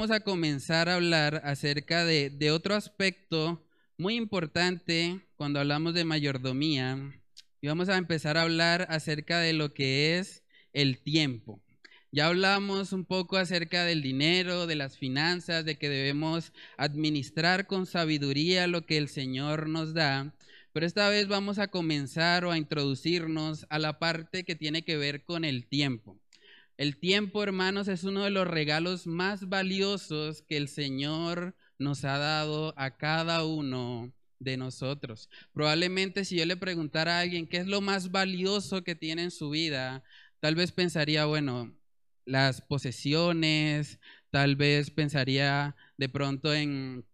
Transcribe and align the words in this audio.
vamos 0.00 0.12
a 0.12 0.20
comenzar 0.20 0.88
a 0.88 0.94
hablar 0.94 1.42
acerca 1.44 2.04
de, 2.04 2.30
de, 2.30 2.50
otro 2.50 2.74
aspecto 2.74 3.62
muy 3.98 4.16
importante 4.16 5.20
cuando 5.36 5.60
hablamos 5.60 5.94
de 5.94 6.04
mayordomía. 6.04 6.98
Y 7.60 7.68
vamos 7.68 7.88
a 7.88 7.98
empezar 7.98 8.38
a 8.38 8.42
hablar 8.42 8.86
acerca 8.88 9.40
de 9.40 9.52
lo 9.52 9.74
que 9.74 10.18
es 10.18 10.42
el 10.72 11.02
tiempo. 11.02 11.62
Ya 12.12 12.26
hablamos 12.26 12.92
un 12.92 13.04
poco 13.04 13.36
acerca 13.36 13.84
del 13.84 14.02
dinero, 14.02 14.66
de 14.66 14.74
las 14.74 14.98
finanzas, 14.98 15.64
de 15.64 15.78
que 15.78 15.88
debemos 15.88 16.52
administrar 16.76 17.68
con 17.68 17.86
sabiduría 17.86 18.66
lo 18.66 18.84
que 18.84 18.96
el 18.96 19.08
Señor 19.08 19.68
nos 19.68 19.94
da. 19.94 20.34
Pero 20.72 20.86
esta 20.86 21.08
vez 21.08 21.28
vamos 21.28 21.60
a 21.60 21.68
comenzar 21.68 22.44
o 22.44 22.50
a 22.50 22.58
introducirnos 22.58 23.64
a 23.70 23.78
la 23.78 24.00
parte 24.00 24.44
que 24.44 24.56
tiene 24.56 24.82
que 24.82 24.96
ver 24.96 25.24
con 25.24 25.44
el 25.44 25.66
tiempo. 25.68 26.18
El 26.76 26.96
tiempo, 26.96 27.44
hermanos, 27.44 27.86
es 27.86 28.02
uno 28.02 28.24
de 28.24 28.30
los 28.30 28.48
regalos 28.48 29.06
más 29.06 29.48
valiosos 29.48 30.42
que 30.42 30.56
el 30.56 30.66
Señor 30.66 31.54
nos 31.78 32.04
ha 32.04 32.18
dado 32.18 32.74
a 32.76 32.96
cada 32.96 33.44
uno 33.44 34.12
de 34.40 34.56
nosotros. 34.56 35.28
Probablemente 35.52 36.24
si 36.24 36.36
yo 36.36 36.44
le 36.44 36.56
preguntara 36.56 37.18
a 37.18 37.20
alguien 37.20 37.46
qué 37.46 37.58
es 37.58 37.68
lo 37.68 37.80
más 37.80 38.10
valioso 38.10 38.82
que 38.82 38.96
tiene 38.96 39.22
en 39.22 39.30
su 39.30 39.50
vida, 39.50 40.02
tal 40.40 40.56
vez 40.56 40.72
pensaría, 40.72 41.26
bueno, 41.26 41.72
las 42.24 42.62
posesiones, 42.62 43.98
tal 44.30 44.56
vez 44.56 44.90
pensaría 44.90 45.76
de 45.96 46.08
pronto 46.08 46.54
en, 46.54 47.04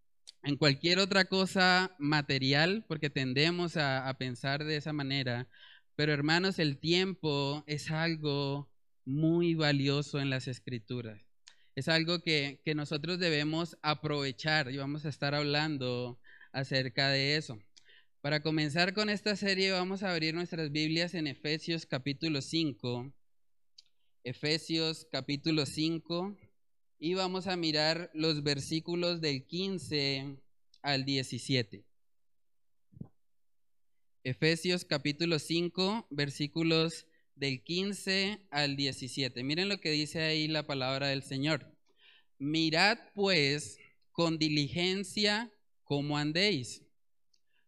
en 0.42 0.56
cualquier 0.56 0.98
otra 0.98 1.26
cosa 1.26 1.94
material, 1.98 2.84
porque 2.88 3.10
tendemos 3.10 3.76
a, 3.76 4.08
a 4.08 4.18
pensar 4.18 4.64
de 4.64 4.76
esa 4.76 4.92
manera. 4.92 5.48
Pero 5.96 6.12
hermanos, 6.12 6.58
el 6.58 6.78
tiempo 6.78 7.64
es 7.66 7.90
algo 7.90 8.70
muy 9.06 9.54
valioso 9.54 10.20
en 10.20 10.30
las 10.30 10.48
escrituras. 10.48 11.26
Es 11.76 11.88
algo 11.88 12.20
que, 12.20 12.60
nosotros 12.74 13.18
debemos 13.18 13.76
aprovechar 13.82 14.70
y 14.70 14.78
vamos 14.78 15.04
a 15.04 15.10
estar 15.10 15.34
hablando 15.34 16.18
acerca 16.52 17.10
de 17.10 17.36
eso. 17.36 17.58
Para 18.22 18.40
comenzar 18.40 18.94
con 18.94 19.10
esta 19.10 19.36
serie 19.36 19.72
vamos 19.72 20.02
a 20.02 20.10
abrir 20.10 20.34
nuestras 20.34 20.72
Biblias 20.72 21.14
en 21.14 21.26
Efesios 21.26 21.86
capítulo 21.86 22.40
5. 22.40 23.12
Efesios 24.26 25.06
capítulo 25.12 25.66
5 25.66 26.36
y 26.98 27.14
vamos 27.14 27.46
a 27.46 27.54
mirar 27.54 28.10
los 28.12 28.42
versículos 28.42 29.20
del 29.20 29.46
15 29.46 30.42
al 30.82 31.04
17. 31.04 31.84
Efesios 34.24 34.84
capítulo 34.84 35.38
5 35.38 36.08
versículos 36.10 37.06
del 37.36 37.62
15 37.62 38.40
al 38.50 38.74
17. 38.74 39.44
Miren 39.44 39.68
lo 39.68 39.78
que 39.78 39.92
dice 39.92 40.20
ahí 40.22 40.48
la 40.48 40.66
palabra 40.66 41.06
del 41.06 41.22
Señor. 41.22 41.72
Mirad 42.36 42.98
pues 43.14 43.78
con 44.10 44.38
diligencia 44.38 45.52
cómo 45.84 46.18
andéis, 46.18 46.82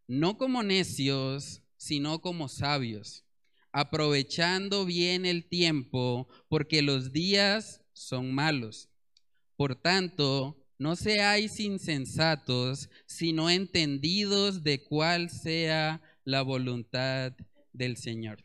no 0.08 0.36
como 0.36 0.64
necios, 0.64 1.62
sino 1.76 2.20
como 2.20 2.48
sabios, 2.48 3.27
aprovechando 3.72 4.84
bien 4.84 5.26
el 5.26 5.48
tiempo, 5.48 6.28
porque 6.48 6.82
los 6.82 7.12
días 7.12 7.82
son 7.92 8.32
malos. 8.32 8.88
Por 9.56 9.74
tanto, 9.74 10.56
no 10.78 10.94
seáis 10.94 11.58
insensatos, 11.58 12.88
sino 13.06 13.50
entendidos 13.50 14.62
de 14.62 14.82
cuál 14.84 15.30
sea 15.30 16.00
la 16.24 16.42
voluntad 16.42 17.32
del 17.72 17.96
Señor. 17.96 18.38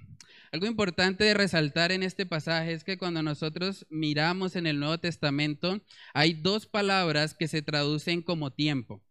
Algo 0.52 0.67
importante 0.67 1.23
de 1.23 1.33
resaltar 1.33 1.92
en 1.92 2.04
este 2.04 2.26
pasaje 2.26 2.73
es 2.73 2.83
que 2.83 2.98
cuando 2.98 3.23
nosotros 3.23 3.86
miramos 3.89 4.56
en 4.56 4.67
el 4.67 4.80
Nuevo 4.80 5.00
Testamento, 5.00 5.82
hay 6.14 6.33
dos 6.33 6.67
palabras 6.67 7.33
que 7.33 7.48
se 7.48 7.62
traducen 7.64 8.22
como 8.22 8.52
tiempo. 8.52 9.02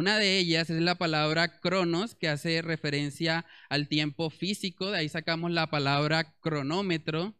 Una 0.00 0.16
de 0.16 0.38
ellas 0.38 0.70
es 0.70 0.80
la 0.80 0.94
palabra 0.94 1.60
cronos, 1.60 2.14
que 2.14 2.26
hace 2.26 2.62
referencia 2.62 3.44
al 3.68 3.86
tiempo 3.86 4.30
físico, 4.30 4.90
de 4.90 4.96
ahí 4.96 5.10
sacamos 5.10 5.50
la 5.50 5.68
palabra 5.68 6.38
cronómetro, 6.40 7.34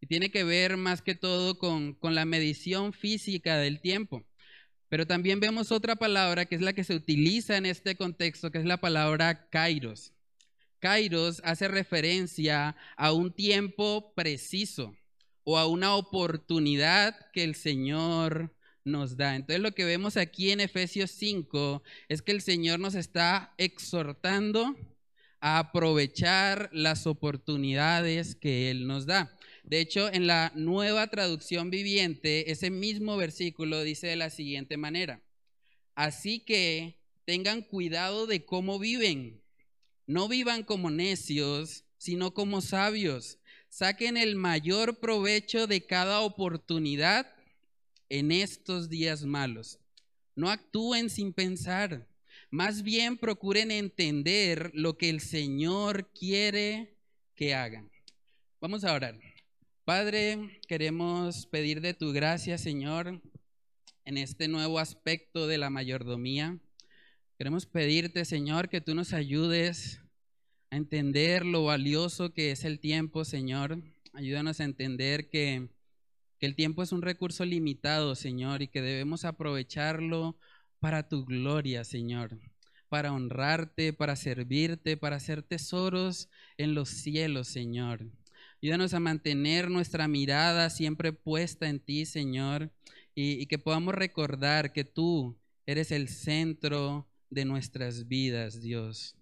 y 0.00 0.06
tiene 0.06 0.30
que 0.30 0.42
ver 0.42 0.78
más 0.78 1.02
que 1.02 1.14
todo 1.14 1.58
con, 1.58 1.98
la 2.00 2.24
medición 2.24 2.94
física 2.94 3.58
del 3.58 3.82
tiempo. 3.82 4.24
Pero 4.88 5.06
también 5.06 5.40
vemos 5.40 5.70
otra 5.70 5.96
palabra 5.96 6.46
que 6.46 6.54
es 6.54 6.62
la 6.62 6.72
que 6.72 6.84
se 6.84 6.94
utiliza 6.94 7.58
en 7.58 7.66
este 7.66 7.96
contexto, 7.96 8.50
que 8.50 8.60
es 8.60 8.64
la 8.64 8.80
palabra 8.80 9.50
kairos. 9.50 10.14
Kairos 10.78 11.42
hace 11.44 11.68
referencia 11.68 12.76
a 12.96 13.12
un 13.12 13.30
tiempo 13.30 14.14
preciso 14.14 14.96
o 15.44 15.58
a 15.58 15.66
una 15.66 15.94
oportunidad 15.94 17.30
que 17.34 17.44
el 17.44 17.54
Señor 17.54 18.55
nos 18.86 19.16
da. 19.16 19.36
Entonces 19.36 19.60
lo 19.60 19.72
que 19.72 19.84
vemos 19.84 20.16
aquí 20.16 20.50
en 20.50 20.60
Efesios 20.60 21.10
5 21.10 21.82
es 22.08 22.22
que 22.22 22.32
el 22.32 22.40
Señor 22.40 22.80
nos 22.80 22.94
está 22.94 23.52
exhortando 23.58 24.74
a 25.40 25.58
aprovechar 25.58 26.70
las 26.72 27.06
oportunidades 27.06 28.34
que 28.34 28.70
Él 28.70 28.86
nos 28.86 29.04
da. 29.04 29.36
De 29.64 29.80
hecho, 29.80 30.10
en 30.12 30.26
la 30.26 30.52
nueva 30.54 31.08
traducción 31.08 31.70
viviente, 31.70 32.50
ese 32.50 32.70
mismo 32.70 33.16
versículo 33.16 33.82
dice 33.82 34.06
de 34.06 34.16
la 34.16 34.30
siguiente 34.30 34.76
manera. 34.76 35.20
Así 35.94 36.40
que 36.40 36.98
tengan 37.24 37.62
cuidado 37.62 38.26
de 38.26 38.44
cómo 38.44 38.78
viven 38.78 39.42
no 40.06 40.28
vivan 40.28 40.62
como 40.62 40.90
necios, 40.90 41.84
sino 41.98 42.32
como 42.32 42.60
sabios. 42.60 43.38
Saquen 43.68 44.16
el 44.16 44.36
mayor 44.36 45.00
provecho 45.00 45.66
de 45.66 45.84
cada 45.84 46.20
oportunidad 46.20 47.26
en 48.08 48.32
estos 48.32 48.88
días 48.88 49.24
malos. 49.24 49.78
No 50.34 50.50
actúen 50.50 51.10
sin 51.10 51.32
pensar. 51.32 52.06
Más 52.50 52.82
bien 52.82 53.16
procuren 53.16 53.70
entender 53.70 54.70
lo 54.74 54.96
que 54.96 55.08
el 55.08 55.20
Señor 55.20 56.10
quiere 56.12 56.94
que 57.34 57.54
hagan. 57.54 57.90
Vamos 58.60 58.84
a 58.84 58.92
orar. 58.92 59.18
Padre, 59.84 60.60
queremos 60.66 61.46
pedir 61.46 61.80
de 61.80 61.94
tu 61.94 62.12
gracia, 62.12 62.58
Señor, 62.58 63.20
en 64.04 64.18
este 64.18 64.48
nuevo 64.48 64.78
aspecto 64.78 65.46
de 65.46 65.58
la 65.58 65.70
mayordomía. 65.70 66.58
Queremos 67.38 67.66
pedirte, 67.66 68.24
Señor, 68.24 68.68
que 68.68 68.80
tú 68.80 68.94
nos 68.94 69.12
ayudes 69.12 70.00
a 70.70 70.76
entender 70.76 71.44
lo 71.44 71.64
valioso 71.64 72.32
que 72.32 72.50
es 72.50 72.64
el 72.64 72.80
tiempo, 72.80 73.24
Señor. 73.24 73.82
Ayúdanos 74.12 74.60
a 74.60 74.64
entender 74.64 75.28
que, 75.28 75.68
que 76.38 76.46
el 76.46 76.54
tiempo 76.54 76.82
es 76.82 76.92
un 76.92 77.02
recurso 77.02 77.44
limitado, 77.44 78.14
Señor, 78.14 78.62
y 78.62 78.68
que 78.68 78.82
debemos 78.82 79.24
aprovecharlo 79.24 80.36
para 80.80 81.08
tu 81.08 81.24
gloria, 81.24 81.84
Señor, 81.84 82.38
para 82.88 83.12
honrarte, 83.12 83.92
para 83.92 84.16
servirte, 84.16 84.96
para 84.96 85.16
hacer 85.16 85.42
tesoros 85.42 86.28
en 86.58 86.74
los 86.74 86.88
cielos, 86.88 87.48
Señor. 87.48 88.06
Ayúdanos 88.62 88.94
a 88.94 89.00
mantener 89.00 89.70
nuestra 89.70 90.08
mirada 90.08 90.70
siempre 90.70 91.12
puesta 91.12 91.68
en 91.68 91.80
ti, 91.80 92.06
Señor, 92.06 92.70
y, 93.14 93.32
y 93.40 93.46
que 93.46 93.58
podamos 93.58 93.94
recordar 93.94 94.72
que 94.72 94.84
tú 94.84 95.38
eres 95.66 95.90
el 95.90 96.08
centro 96.08 97.08
de 97.30 97.44
nuestras 97.44 98.08
vidas, 98.08 98.60
Dios. 98.60 99.16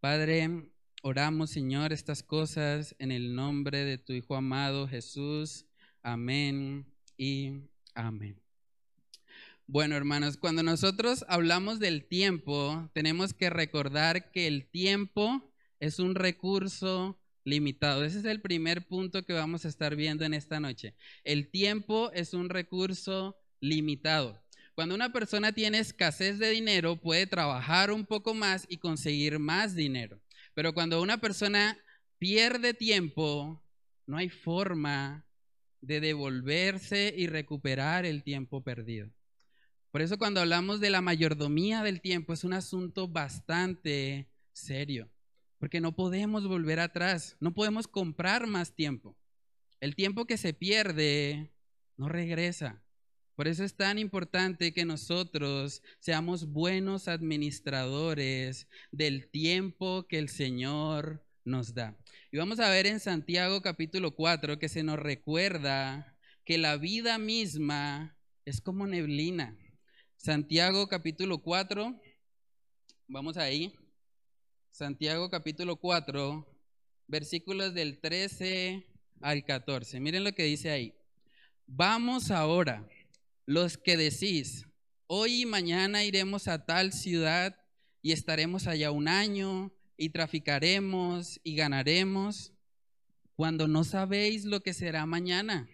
Padre, 0.00 0.70
oramos, 1.02 1.50
Señor, 1.50 1.92
estas 1.92 2.22
cosas 2.22 2.94
en 2.98 3.12
el 3.12 3.34
nombre 3.34 3.84
de 3.84 3.98
tu 3.98 4.12
Hijo 4.12 4.36
amado 4.36 4.88
Jesús. 4.88 5.66
Amén 6.02 6.86
y 7.18 7.52
amén. 7.94 8.40
Bueno, 9.66 9.96
hermanos, 9.96 10.36
cuando 10.36 10.62
nosotros 10.62 11.24
hablamos 11.28 11.78
del 11.78 12.04
tiempo, 12.04 12.90
tenemos 12.94 13.34
que 13.34 13.50
recordar 13.50 14.32
que 14.32 14.46
el 14.46 14.66
tiempo 14.66 15.52
es 15.78 15.98
un 15.98 16.14
recurso 16.14 17.20
limitado. 17.44 18.04
Ese 18.04 18.18
es 18.18 18.24
el 18.24 18.40
primer 18.40 18.88
punto 18.88 19.24
que 19.24 19.32
vamos 19.32 19.64
a 19.64 19.68
estar 19.68 19.94
viendo 19.94 20.24
en 20.24 20.34
esta 20.34 20.58
noche. 20.58 20.94
El 21.22 21.50
tiempo 21.50 22.10
es 22.14 22.34
un 22.34 22.48
recurso 22.48 23.36
limitado. 23.60 24.42
Cuando 24.74 24.94
una 24.94 25.12
persona 25.12 25.52
tiene 25.52 25.78
escasez 25.78 26.38
de 26.38 26.50
dinero, 26.50 26.96
puede 26.96 27.26
trabajar 27.26 27.90
un 27.90 28.06
poco 28.06 28.32
más 28.32 28.66
y 28.68 28.78
conseguir 28.78 29.38
más 29.38 29.74
dinero. 29.74 30.20
Pero 30.54 30.72
cuando 30.72 31.02
una 31.02 31.18
persona 31.18 31.78
pierde 32.18 32.72
tiempo, 32.72 33.62
no 34.06 34.16
hay 34.16 34.30
forma 34.30 35.26
de 35.80 36.00
devolverse 36.00 37.14
y 37.16 37.26
recuperar 37.26 38.04
el 38.06 38.22
tiempo 38.22 38.62
perdido. 38.62 39.10
Por 39.90 40.02
eso 40.02 40.18
cuando 40.18 40.40
hablamos 40.40 40.80
de 40.80 40.90
la 40.90 41.00
mayordomía 41.00 41.82
del 41.82 42.00
tiempo 42.00 42.32
es 42.32 42.44
un 42.44 42.52
asunto 42.52 43.08
bastante 43.08 44.28
serio, 44.52 45.10
porque 45.58 45.80
no 45.80 45.96
podemos 45.96 46.46
volver 46.46 46.78
atrás, 46.78 47.36
no 47.40 47.54
podemos 47.54 47.88
comprar 47.88 48.46
más 48.46 48.74
tiempo. 48.74 49.16
El 49.80 49.96
tiempo 49.96 50.26
que 50.26 50.36
se 50.36 50.52
pierde 50.52 51.50
no 51.96 52.08
regresa 52.08 52.82
Por 53.34 53.48
eso 53.48 53.64
es 53.64 53.74
tan 53.74 53.98
importante 53.98 54.72
que 54.72 54.84
nosotros 54.84 55.82
seamos 55.98 56.46
buenos 56.46 57.08
administradores 57.08 58.68
del 58.92 59.30
tiempo 59.30 60.06
que 60.06 60.18
el 60.18 60.28
Señor 60.28 61.24
nos 61.44 61.74
da. 61.74 61.96
Y 62.30 62.38
vamos 62.38 62.60
a 62.60 62.70
ver 62.70 62.86
en 62.86 63.00
Santiago 63.00 63.62
capítulo 63.62 64.14
4 64.14 64.58
que 64.58 64.68
se 64.68 64.82
nos 64.82 64.98
recuerda 64.98 66.16
que 66.44 66.58
la 66.58 66.76
vida 66.76 67.18
misma 67.18 68.16
es 68.44 68.60
como 68.60 68.86
neblina. 68.86 69.56
Santiago 70.16 70.88
capítulo 70.88 71.38
4, 71.38 71.98
vamos 73.08 73.36
ahí. 73.36 73.74
Santiago 74.70 75.30
capítulo 75.30 75.76
4, 75.76 76.46
versículos 77.06 77.74
del 77.74 78.00
13 78.00 78.86
al 79.20 79.44
14. 79.44 80.00
Miren 80.00 80.24
lo 80.24 80.32
que 80.32 80.44
dice 80.44 80.70
ahí. 80.70 80.94
Vamos 81.66 82.30
ahora 82.30 82.88
los 83.46 83.76
que 83.76 83.96
decís, 83.96 84.66
hoy 85.06 85.42
y 85.42 85.46
mañana 85.46 86.04
iremos 86.04 86.48
a 86.48 86.64
tal 86.64 86.92
ciudad 86.92 87.56
y 88.02 88.12
estaremos 88.12 88.66
allá 88.66 88.90
un 88.90 89.08
año 89.08 89.72
y 90.00 90.08
traficaremos 90.08 91.38
y 91.44 91.56
ganaremos, 91.56 92.54
cuando 93.34 93.68
no 93.68 93.84
sabéis 93.84 94.46
lo 94.46 94.62
que 94.62 94.72
será 94.72 95.04
mañana. 95.04 95.68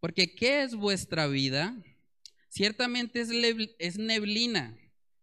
Porque 0.00 0.34
¿qué 0.34 0.62
es 0.62 0.74
vuestra 0.74 1.26
vida? 1.26 1.76
Ciertamente 2.48 3.20
es, 3.20 3.98
neblina 3.98 4.74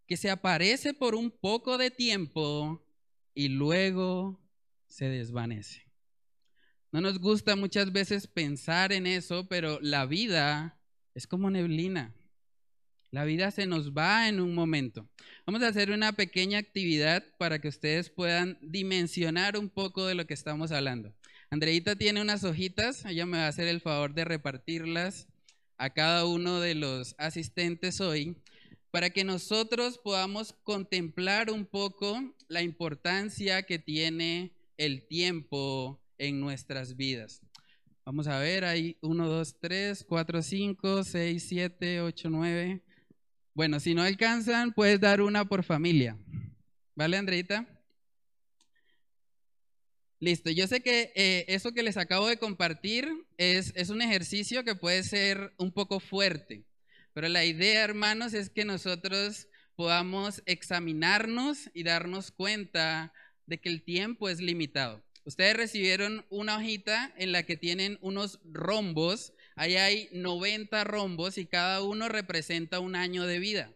que 0.05 0.15
se 0.15 0.29
aparece 0.29 0.93
por 0.93 1.15
un 1.15 1.31
poco 1.31 1.79
de 1.79 1.89
tiempo 1.89 2.85
y 3.33 3.47
luego 3.47 4.39
se 4.87 5.09
desvanece. 5.09 5.91
No 6.91 7.01
nos 7.01 7.17
gusta 7.17 7.55
muchas 7.55 7.91
veces 7.91 8.27
pensar 8.27 8.93
en 8.93 9.07
eso, 9.07 9.47
pero 9.47 9.79
la 9.81 10.05
vida 10.05 10.79
es 11.15 11.25
como 11.25 11.49
neblina. 11.49 12.13
La 13.13 13.25
vida 13.25 13.51
se 13.51 13.67
nos 13.67 13.91
va 13.91 14.27
en 14.27 14.39
un 14.39 14.55
momento. 14.55 15.07
Vamos 15.45 15.61
a 15.61 15.67
hacer 15.67 15.91
una 15.91 16.13
pequeña 16.13 16.57
actividad 16.57 17.23
para 17.37 17.59
que 17.59 17.67
ustedes 17.67 18.09
puedan 18.09 18.57
dimensionar 18.59 19.55
un 19.55 19.69
poco 19.69 20.07
de 20.07 20.15
lo 20.15 20.25
que 20.25 20.33
estamos 20.33 20.71
hablando. 20.71 21.13
Andreita 21.51 21.95
tiene 21.95 22.23
unas 22.23 22.43
hojitas, 22.43 23.05
ella 23.05 23.27
me 23.27 23.37
va 23.37 23.45
a 23.45 23.49
hacer 23.49 23.67
el 23.67 23.81
favor 23.81 24.15
de 24.15 24.25
repartirlas 24.25 25.27
a 25.77 25.91
cada 25.91 26.25
uno 26.25 26.59
de 26.59 26.73
los 26.73 27.13
asistentes 27.19 28.01
hoy 28.01 28.35
para 28.89 29.11
que 29.11 29.23
nosotros 29.23 29.99
podamos 29.99 30.55
contemplar 30.63 31.51
un 31.51 31.67
poco 31.67 32.19
la 32.47 32.63
importancia 32.63 33.61
que 33.61 33.77
tiene 33.77 34.53
el 34.77 35.05
tiempo 35.05 36.01
en 36.17 36.39
nuestras 36.39 36.95
vidas. 36.95 37.43
Vamos 38.05 38.25
a 38.25 38.39
ver, 38.39 38.65
hay 38.65 38.97
1, 39.01 39.27
2, 39.27 39.59
3, 39.59 40.03
4, 40.03 40.41
5, 40.41 41.03
6, 41.03 41.45
7, 41.47 42.01
8, 42.01 42.29
9. 42.31 42.81
Bueno, 43.55 43.79
si 43.79 43.93
no 43.93 44.01
alcanzan, 44.01 44.73
puedes 44.73 44.99
dar 44.99 45.21
una 45.21 45.45
por 45.45 45.63
familia. 45.63 46.17
¿Vale, 46.95 47.17
Andreita? 47.17 47.67
Listo, 50.19 50.49
yo 50.49 50.65
sé 50.67 50.81
que 50.81 51.11
eh, 51.15 51.45
eso 51.49 51.71
que 51.71 51.83
les 51.83 51.97
acabo 51.97 52.27
de 52.27 52.37
compartir 52.37 53.07
es, 53.37 53.71
es 53.75 53.89
un 53.89 54.01
ejercicio 54.01 54.63
que 54.63 54.73
puede 54.73 55.03
ser 55.03 55.53
un 55.57 55.71
poco 55.71 55.99
fuerte, 55.99 56.65
pero 57.13 57.27
la 57.27 57.45
idea, 57.45 57.83
hermanos, 57.83 58.33
es 58.33 58.49
que 58.49 58.65
nosotros 58.65 59.47
podamos 59.75 60.41
examinarnos 60.45 61.69
y 61.75 61.83
darnos 61.83 62.31
cuenta 62.31 63.13
de 63.45 63.59
que 63.59 63.69
el 63.69 63.83
tiempo 63.83 64.29
es 64.29 64.39
limitado. 64.39 65.03
Ustedes 65.25 65.55
recibieron 65.55 66.25
una 66.29 66.57
hojita 66.57 67.13
en 67.17 67.31
la 67.31 67.43
que 67.43 67.55
tienen 67.55 67.97
unos 68.01 68.39
rombos. 68.43 69.33
Ahí 69.55 69.75
hay 69.75 70.09
90 70.11 70.83
rombos 70.83 71.37
y 71.37 71.45
cada 71.45 71.81
uno 71.81 72.09
representa 72.09 72.79
un 72.79 72.95
año 72.95 73.25
de 73.25 73.39
vida. 73.39 73.73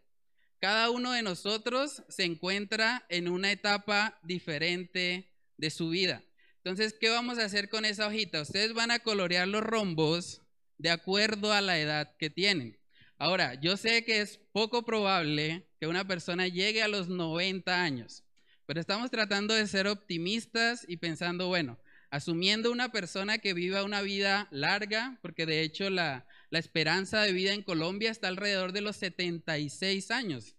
Cada 0.60 0.90
uno 0.90 1.12
de 1.12 1.22
nosotros 1.22 2.04
se 2.10 2.24
encuentra 2.24 3.06
en 3.10 3.28
una 3.28 3.52
etapa 3.52 4.20
diferente 4.24 5.32
de 5.58 5.70
su 5.70 5.90
vida. 5.90 6.24
Entonces, 6.58 6.96
¿qué 7.00 7.10
vamos 7.10 7.38
a 7.38 7.46
hacer 7.46 7.70
con 7.70 7.86
esa 7.86 8.08
hojita? 8.08 8.42
Ustedes 8.42 8.74
van 8.74 8.92
a 8.92 9.00
colorear 9.00 9.48
los 9.48 9.62
rombos 9.62 10.42
de 10.78 10.90
acuerdo 10.90 11.54
a 11.54 11.62
la 11.62 11.80
edad 11.80 12.16
que 12.18 12.30
tienen. 12.30 12.78
Ahora, 13.18 13.56
yo 13.56 13.78
sé 13.78 14.04
que 14.04 14.22
es 14.22 14.38
poco 14.52 14.84
probable 14.84 15.68
que 15.80 15.88
una 15.88 16.08
persona 16.08 16.48
llegue 16.48 16.84
a 16.84 16.88
los 16.88 17.08
90 17.08 17.82
años. 17.82 18.24
Pero 18.66 18.80
estamos 18.80 19.10
tratando 19.12 19.54
de 19.54 19.66
ser 19.66 19.88
optimistas 19.88 20.86
y 20.88 20.98
pensando, 20.98 21.48
bueno, 21.48 21.80
asumiendo 22.10 22.72
una 22.72 22.92
persona 22.92 23.38
que 23.38 23.54
viva 23.54 23.84
una 23.84 24.02
vida 24.02 24.48
larga, 24.52 25.18
porque 25.22 25.46
de 25.46 25.62
hecho 25.62 25.90
la, 25.90 26.26
la 26.50 26.60
esperanza 26.60 27.22
de 27.22 27.34
vida 27.34 27.54
en 27.54 27.64
Colombia 27.64 28.12
está 28.12 28.28
alrededor 28.28 28.72
de 28.72 28.82
los 28.82 28.96
76 28.98 30.12
años. 30.12 30.56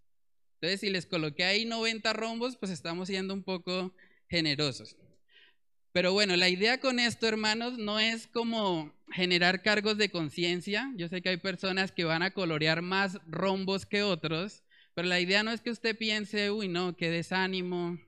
Entonces, 0.54 0.80
si 0.80 0.90
les 0.90 1.06
coloqué 1.06 1.44
ahí 1.44 1.64
90 1.64 2.12
rombos, 2.12 2.56
pues 2.56 2.72
estamos 2.72 3.08
siendo 3.08 3.32
un 3.32 3.44
poco 3.44 3.94
generosos. 4.28 4.96
Pero 5.92 6.12
bueno, 6.12 6.36
la 6.36 6.48
idea 6.48 6.80
con 6.80 6.98
esto, 6.98 7.26
hermanos, 7.26 7.78
no 7.78 7.98
es 7.98 8.26
como 8.26 8.92
generar 9.10 9.62
cargos 9.62 9.96
de 9.96 10.10
conciencia. 10.10 10.92
Yo 10.96 11.08
sé 11.08 11.22
que 11.22 11.30
hay 11.30 11.38
personas 11.38 11.92
que 11.92 12.04
van 12.04 12.22
a 12.22 12.32
colorear 12.32 12.82
más 12.82 13.18
rombos 13.26 13.86
que 13.86 14.02
otros, 14.02 14.64
pero 14.94 15.08
la 15.08 15.20
idea 15.20 15.42
no 15.42 15.52
es 15.52 15.60
que 15.60 15.70
usted 15.70 15.96
piense, 15.96 16.50
uy, 16.50 16.68
no, 16.68 16.96
qué 16.96 17.10
desánimo, 17.10 17.98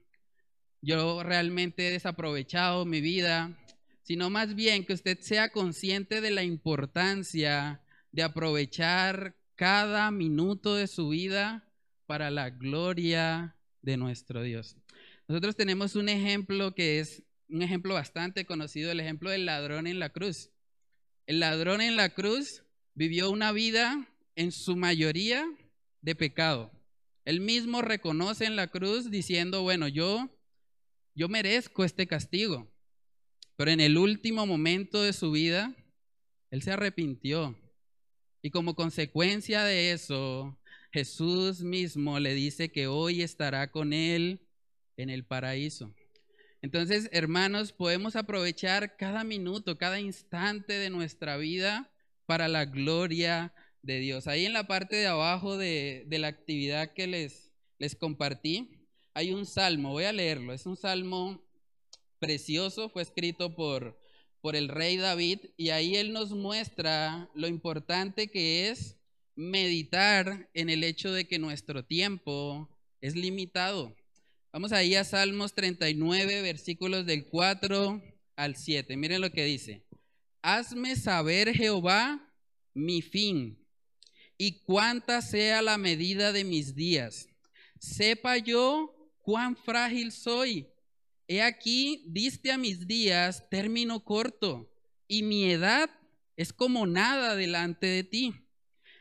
yo 0.81 1.23
realmente 1.23 1.87
he 1.87 1.91
desaprovechado 1.91 2.85
mi 2.85 3.01
vida, 3.01 3.57
sino 4.03 4.29
más 4.29 4.55
bien 4.55 4.85
que 4.85 4.93
usted 4.93 5.19
sea 5.19 5.51
consciente 5.51 6.21
de 6.21 6.31
la 6.31 6.43
importancia 6.43 7.81
de 8.11 8.23
aprovechar 8.23 9.35
cada 9.55 10.11
minuto 10.11 10.75
de 10.75 10.87
su 10.87 11.09
vida 11.09 11.67
para 12.07 12.31
la 12.31 12.49
gloria 12.49 13.55
de 13.81 13.97
nuestro 13.97 14.41
Dios. 14.41 14.75
Nosotros 15.27 15.55
tenemos 15.55 15.95
un 15.95 16.09
ejemplo 16.09 16.73
que 16.73 16.99
es 16.99 17.23
un 17.47 17.61
ejemplo 17.61 17.93
bastante 17.93 18.45
conocido, 18.45 18.91
el 18.91 18.99
ejemplo 18.99 19.29
del 19.29 19.45
ladrón 19.45 19.85
en 19.87 19.99
la 19.99 20.09
cruz. 20.09 20.49
El 21.27 21.39
ladrón 21.39 21.81
en 21.81 21.95
la 21.95 22.09
cruz 22.09 22.63
vivió 22.95 23.29
una 23.29 23.51
vida 23.51 24.07
en 24.35 24.51
su 24.51 24.75
mayoría 24.75 25.45
de 26.01 26.15
pecado. 26.15 26.71
Él 27.25 27.39
mismo 27.39 27.81
reconoce 27.81 28.45
en 28.45 28.55
la 28.55 28.67
cruz 28.67 29.11
diciendo, 29.11 29.61
bueno, 29.61 29.87
yo, 29.87 30.29
yo 31.15 31.29
merezco 31.29 31.83
este 31.83 32.07
castigo. 32.07 32.67
Pero 33.55 33.71
en 33.71 33.79
el 33.79 33.97
último 33.97 34.45
momento 34.45 35.01
de 35.01 35.13
su 35.13 35.31
vida, 35.31 35.75
él 36.49 36.61
se 36.61 36.71
arrepintió. 36.71 37.55
Y 38.41 38.49
como 38.49 38.75
consecuencia 38.75 39.63
de 39.63 39.91
eso, 39.91 40.57
Jesús 40.91 41.61
mismo 41.61 42.19
le 42.19 42.33
dice 42.33 42.71
que 42.71 42.87
hoy 42.87 43.21
estará 43.21 43.71
con 43.71 43.93
él 43.93 44.41
en 44.97 45.09
el 45.09 45.23
paraíso. 45.23 45.93
Entonces, 46.61 47.09
hermanos, 47.11 47.71
podemos 47.71 48.15
aprovechar 48.15 48.95
cada 48.95 49.23
minuto, 49.23 49.77
cada 49.77 49.99
instante 49.99 50.73
de 50.73 50.89
nuestra 50.89 51.37
vida 51.37 51.91
para 52.25 52.47
la 52.47 52.65
gloria 52.65 53.53
de 53.81 53.99
Dios. 53.99 54.27
Ahí 54.27 54.45
en 54.45 54.53
la 54.53 54.67
parte 54.67 54.95
de 54.95 55.07
abajo 55.07 55.57
de, 55.57 56.05
la 56.09 56.27
actividad 56.27 56.93
que 56.93 57.07
les, 57.07 57.49
compartí, 57.95 58.80
hay 59.13 59.31
un 59.31 59.45
salmo, 59.45 59.91
voy 59.91 60.05
a 60.05 60.13
leerlo, 60.13 60.53
es 60.53 60.65
un 60.65 60.77
salmo 60.77 61.41
precioso, 62.19 62.89
fue 62.89 63.01
escrito 63.01 63.55
por, 63.55 63.99
por 64.41 64.55
el 64.55 64.69
rey 64.69 64.97
David 64.97 65.39
y 65.57 65.69
ahí 65.69 65.95
él 65.95 66.13
nos 66.13 66.31
muestra 66.31 67.29
lo 67.33 67.47
importante 67.47 68.29
que 68.29 68.69
es 68.69 68.97
meditar 69.35 70.49
en 70.53 70.69
el 70.69 70.83
hecho 70.83 71.11
de 71.11 71.25
que 71.25 71.39
nuestro 71.39 71.83
tiempo 71.83 72.69
es 73.01 73.15
limitado. 73.15 73.95
Vamos 74.53 74.71
ahí 74.71 74.95
a 74.95 75.03
Salmos 75.03 75.53
39, 75.53 76.41
versículos 76.41 77.05
del 77.05 77.25
4 77.25 78.01
al 78.35 78.55
7. 78.55 78.97
Miren 78.97 79.21
lo 79.21 79.31
que 79.31 79.45
dice. 79.45 79.83
Hazme 80.41 80.95
saber, 80.95 81.53
Jehová, 81.53 82.31
mi 82.73 83.01
fin 83.01 83.57
y 84.37 84.63
cuánta 84.63 85.21
sea 85.21 85.61
la 85.61 85.77
medida 85.77 86.31
de 86.31 86.43
mis 86.43 86.75
días. 86.75 87.29
Sepa 87.79 88.37
yo 88.37 89.00
cuán 89.21 89.55
frágil 89.55 90.11
soy. 90.11 90.67
He 91.27 91.41
aquí, 91.41 92.03
diste 92.07 92.51
a 92.51 92.57
mis 92.57 92.87
días 92.87 93.49
término 93.49 94.03
corto, 94.03 94.69
y 95.07 95.23
mi 95.23 95.51
edad 95.51 95.89
es 96.35 96.53
como 96.53 96.85
nada 96.87 97.35
delante 97.35 97.87
de 97.87 98.03
ti. 98.03 98.33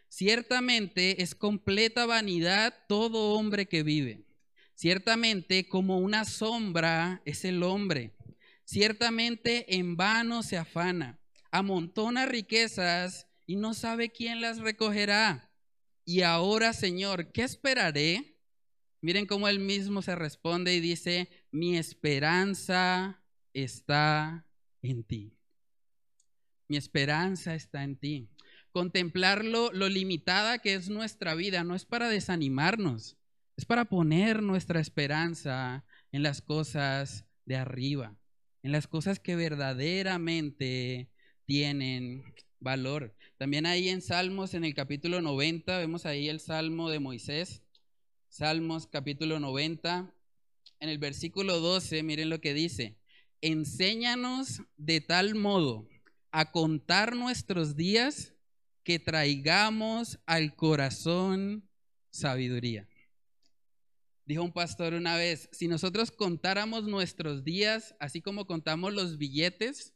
Ciertamente 0.09 1.23
es 1.23 1.35
completa 1.35 2.05
vanidad 2.05 2.75
todo 2.89 3.35
hombre 3.35 3.67
que 3.67 3.83
vive. 3.83 4.25
Ciertamente 4.75 5.69
como 5.69 5.99
una 5.99 6.25
sombra 6.25 7.23
es 7.25 7.45
el 7.45 7.63
hombre. 7.63 8.17
Ciertamente 8.65 9.77
en 9.77 9.97
vano 9.97 10.43
se 10.43 10.57
afana, 10.57 11.21
amontona 11.51 12.27
riquezas 12.27 13.27
y 13.47 13.57
no 13.57 13.75
sabe 13.75 14.11
quién 14.11 14.41
las 14.41 14.59
recogerá. 14.59 15.51
Y 16.05 16.23
ahora, 16.23 16.73
Señor, 16.73 17.31
¿qué 17.33 17.43
esperaré? 17.43 18.40
Miren 19.01 19.27
cómo 19.27 19.49
él 19.49 19.59
mismo 19.59 20.03
se 20.03 20.15
responde 20.15 20.75
y 20.75 20.81
dice, 20.81 21.29
mi 21.51 21.77
esperanza 21.77 23.23
está 23.55 24.47
en 24.83 25.05
ti. 25.05 25.37
Mi 26.69 26.77
esperanza 26.77 27.55
está 27.55 27.83
en 27.83 27.97
ti. 27.97 28.29
contemplar 28.73 29.45
lo, 29.45 29.73
lo 29.73 29.89
limitada 29.89 30.59
que 30.59 30.75
es 30.75 30.89
nuestra 30.91 31.35
vida, 31.35 31.65
no 31.65 31.75
es 31.75 31.85
para 31.85 32.09
desanimarnos, 32.09 33.17
es 33.57 33.65
para 33.65 33.87
poner 33.87 34.43
nuestra 34.43 34.79
esperanza 34.81 35.85
en 36.13 36.23
las 36.23 36.41
cosas 36.41 37.27
de 37.47 37.57
arriba, 37.57 38.17
en 38.63 38.71
las 38.71 38.87
cosas 38.87 39.19
que 39.19 39.35
verdaderamente 39.35 41.11
tienen 41.47 42.23
valor. 42.61 43.17
También 43.39 43.67
ahí 43.67 43.89
en 43.89 44.03
Salmos, 44.03 44.55
en 44.55 44.65
el 44.65 44.75
capítulo 44.75 45.21
90, 45.21 45.79
vemos 45.79 46.07
ahí 46.07 46.29
el 46.29 46.39
Salmo 46.39 46.91
de 46.91 47.01
Moisés. 47.01 47.63
Salmos 48.31 48.87
capítulo 48.87 49.41
90, 49.41 50.15
en 50.79 50.89
el 50.89 50.99
versículo 50.99 51.59
12, 51.59 52.05
miren 52.05 52.31
lo 52.31 52.41
que 52.41 52.55
dice. 52.55 52.97
Enséñanos 53.41 54.63
de 54.77 55.01
tal 55.01 55.35
modo 55.35 55.89
a 56.31 56.53
contar 56.53 57.17
nuestros 57.17 57.75
días 57.75 58.33
que 58.85 59.01
traigamos 59.01 60.21
al 60.27 60.55
corazón 60.55 61.69
sabiduría. 62.11 62.89
Dijo 64.27 64.45
un 64.45 64.53
pastor 64.53 64.95
una 64.95 65.17
vez, 65.17 65.49
si 65.51 65.67
nosotros 65.67 66.13
contáramos 66.13 66.85
nuestros 66.85 67.43
días 67.43 67.97
así 67.99 68.23
como 68.23 68.47
contamos 68.47 68.95
los 68.95 69.19
billetes, 69.19 69.93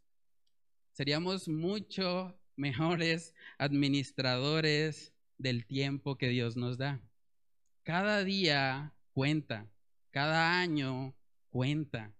seríamos 0.91 1.47
mucho 1.47 2.37
mejores 2.57 3.33
administradores 3.59 5.15
del 5.39 5.67
tiempo 5.67 6.19
que 6.19 6.31
Dios 6.31 6.57
nos 6.57 6.79
da. 6.79 7.01
Cada 7.85 8.25
día 8.25 8.95
cuenta, 9.13 9.71
cada 10.11 10.59
año 10.59 11.15
cuenta 11.51 12.15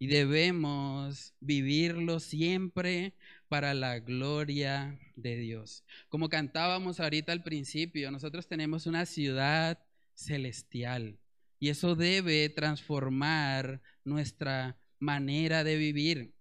y 0.00 0.08
debemos 0.08 1.34
vivirlo 1.38 2.18
siempre 2.18 3.14
para 3.48 3.74
la 3.74 4.00
gloria 4.00 4.98
de 5.14 5.36
Dios. 5.36 5.84
Como 6.08 6.28
cantábamos 6.28 6.98
ahorita 6.98 7.30
al 7.30 7.44
principio, 7.44 8.10
nosotros 8.10 8.48
tenemos 8.48 8.86
una 8.86 9.06
ciudad 9.06 9.78
celestial 10.14 11.20
y 11.60 11.68
eso 11.68 11.94
debe 11.94 12.48
transformar 12.48 13.80
nuestra 14.02 14.76
manera 14.98 15.62
de 15.62 15.76
vivir. 15.76 16.34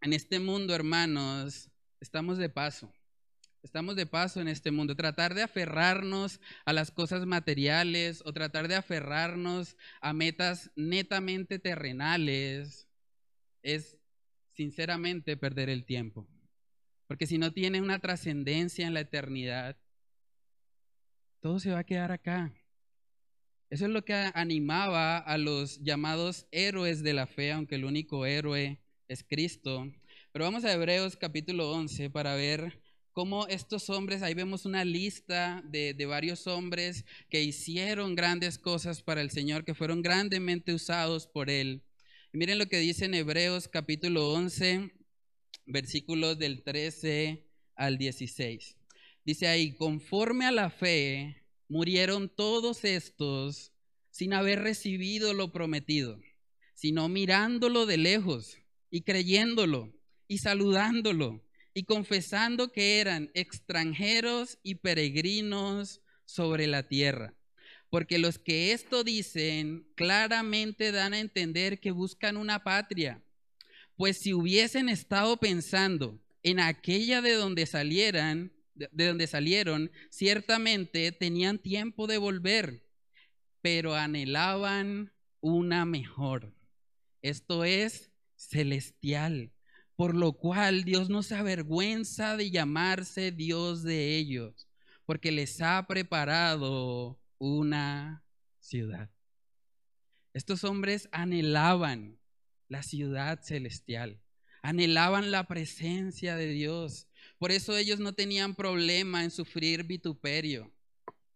En 0.00 0.12
este 0.12 0.38
mundo, 0.38 0.72
hermanos, 0.72 1.68
estamos 1.98 2.38
de 2.38 2.48
paso. 2.48 2.92
Estamos 3.64 3.96
de 3.96 4.04
paso 4.04 4.42
en 4.42 4.48
este 4.48 4.70
mundo. 4.70 4.94
Tratar 4.94 5.32
de 5.32 5.42
aferrarnos 5.42 6.38
a 6.66 6.74
las 6.74 6.90
cosas 6.90 7.24
materiales 7.24 8.22
o 8.26 8.34
tratar 8.34 8.68
de 8.68 8.74
aferrarnos 8.74 9.78
a 10.02 10.12
metas 10.12 10.70
netamente 10.76 11.58
terrenales 11.58 12.86
es 13.62 13.96
sinceramente 14.52 15.38
perder 15.38 15.70
el 15.70 15.86
tiempo. 15.86 16.28
Porque 17.06 17.26
si 17.26 17.38
no 17.38 17.54
tiene 17.54 17.80
una 17.80 18.00
trascendencia 18.00 18.86
en 18.86 18.92
la 18.92 19.00
eternidad, 19.00 19.78
todo 21.40 21.58
se 21.58 21.70
va 21.70 21.78
a 21.78 21.84
quedar 21.84 22.12
acá. 22.12 22.52
Eso 23.70 23.86
es 23.86 23.90
lo 23.90 24.04
que 24.04 24.30
animaba 24.34 25.16
a 25.16 25.38
los 25.38 25.80
llamados 25.80 26.46
héroes 26.50 27.02
de 27.02 27.14
la 27.14 27.26
fe, 27.26 27.52
aunque 27.52 27.76
el 27.76 27.86
único 27.86 28.26
héroe 28.26 28.78
es 29.08 29.24
Cristo. 29.24 29.90
Pero 30.32 30.44
vamos 30.44 30.66
a 30.66 30.72
Hebreos 30.72 31.16
capítulo 31.16 31.72
11 31.72 32.10
para 32.10 32.34
ver 32.34 32.83
cómo 33.14 33.46
estos 33.46 33.90
hombres, 33.90 34.22
ahí 34.22 34.34
vemos 34.34 34.66
una 34.66 34.84
lista 34.84 35.62
de, 35.64 35.94
varios 36.04 36.48
hombres 36.48 37.04
que 37.30 37.42
hicieron 37.42 38.16
grandes 38.16 38.58
cosas 38.58 39.02
para 39.02 39.22
el 39.22 39.30
Señor, 39.30 39.64
que 39.64 39.72
fueron 39.72 40.02
grandemente 40.02 40.74
usados 40.74 41.28
por 41.28 41.48
Él. 41.48 41.84
Miren 42.32 42.58
lo 42.58 42.66
que 42.66 42.78
dice 42.78 43.04
en 43.04 43.14
Hebreos 43.14 43.68
capítulo 43.68 44.32
11, 44.32 44.90
versículos 45.64 46.38
del 46.40 46.64
13 46.64 47.46
al 47.76 47.98
16. 47.98 48.76
Dice 49.24 49.46
ahí, 49.46 49.74
conforme 49.76 50.44
a 50.44 50.52
la 50.52 50.68
fe, 50.68 51.44
murieron 51.68 52.28
todos 52.28 52.84
estos 52.84 53.72
sin 54.10 54.32
haber 54.32 54.60
recibido 54.60 55.34
lo 55.34 55.52
prometido, 55.52 56.20
sino 56.74 57.08
mirándolo 57.08 57.86
de 57.86 57.96
lejos 57.96 58.58
y 58.90 59.02
creyéndolo 59.02 59.94
y 60.26 60.38
saludándolo 60.38 61.43
y 61.74 61.82
confesando 61.82 62.70
que 62.70 63.00
eran 63.00 63.30
extranjeros 63.34 64.58
y 64.62 64.76
peregrinos 64.76 66.00
sobre 66.24 66.68
la 66.68 66.84
tierra. 66.84 67.34
Porque 67.90 68.18
los 68.18 68.38
que 68.38 68.72
esto 68.72 69.04
dicen 69.04 69.86
claramente 69.96 70.92
dan 70.92 71.14
a 71.14 71.20
entender 71.20 71.80
que 71.80 71.90
buscan 71.90 72.36
una 72.36 72.62
patria. 72.62 73.22
Pues 73.96 74.18
si 74.18 74.32
hubiesen 74.32 74.88
estado 74.88 75.36
pensando 75.36 76.20
en 76.42 76.60
aquella 76.60 77.20
de 77.20 77.34
donde 77.34 77.66
salieran, 77.66 78.52
de 78.74 79.06
donde 79.06 79.26
salieron, 79.26 79.90
ciertamente 80.10 81.12
tenían 81.12 81.58
tiempo 81.58 82.06
de 82.06 82.18
volver, 82.18 82.84
pero 83.60 83.94
anhelaban 83.94 85.12
una 85.40 85.84
mejor. 85.84 86.52
Esto 87.22 87.64
es 87.64 88.10
celestial 88.36 89.53
por 89.96 90.14
lo 90.14 90.32
cual 90.32 90.84
Dios 90.84 91.08
no 91.08 91.22
se 91.22 91.36
avergüenza 91.36 92.36
de 92.36 92.50
llamarse 92.50 93.30
Dios 93.30 93.82
de 93.82 94.16
ellos, 94.16 94.68
porque 95.06 95.30
les 95.30 95.60
ha 95.60 95.86
preparado 95.86 97.20
una 97.38 98.24
ciudad. 98.58 99.10
Estos 100.32 100.64
hombres 100.64 101.08
anhelaban 101.12 102.18
la 102.68 102.82
ciudad 102.82 103.40
celestial, 103.42 104.20
anhelaban 104.62 105.30
la 105.30 105.46
presencia 105.46 106.34
de 106.34 106.48
Dios. 106.48 107.06
Por 107.38 107.52
eso 107.52 107.76
ellos 107.76 108.00
no 108.00 108.14
tenían 108.14 108.56
problema 108.56 109.22
en 109.22 109.30
sufrir 109.30 109.84
vituperio, 109.84 110.72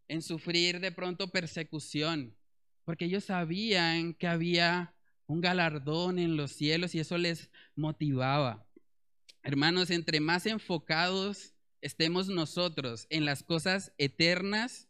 en 0.09 0.21
sufrir 0.23 0.81
de 0.81 0.91
pronto 0.91 1.31
persecución, 1.31 2.37
porque 2.85 3.05
ellos 3.05 3.25
sabían 3.25 4.15
que 4.15 4.27
había 4.27 4.95
un 5.29 5.41
galardón 5.41 6.19
en 6.19 6.37
los 6.37 6.53
cielos 6.53 6.95
y 6.95 7.01
eso 7.01 7.17
les 7.19 7.51
motivaba. 7.77 8.67
Hermanos, 9.43 9.91
entre 9.91 10.21
más 10.21 10.47
enfocados 10.47 11.55
estemos 11.81 12.29
nosotros 12.29 13.07
en 13.11 13.25
las 13.25 13.43
cosas 13.43 13.93
eternas, 13.99 14.89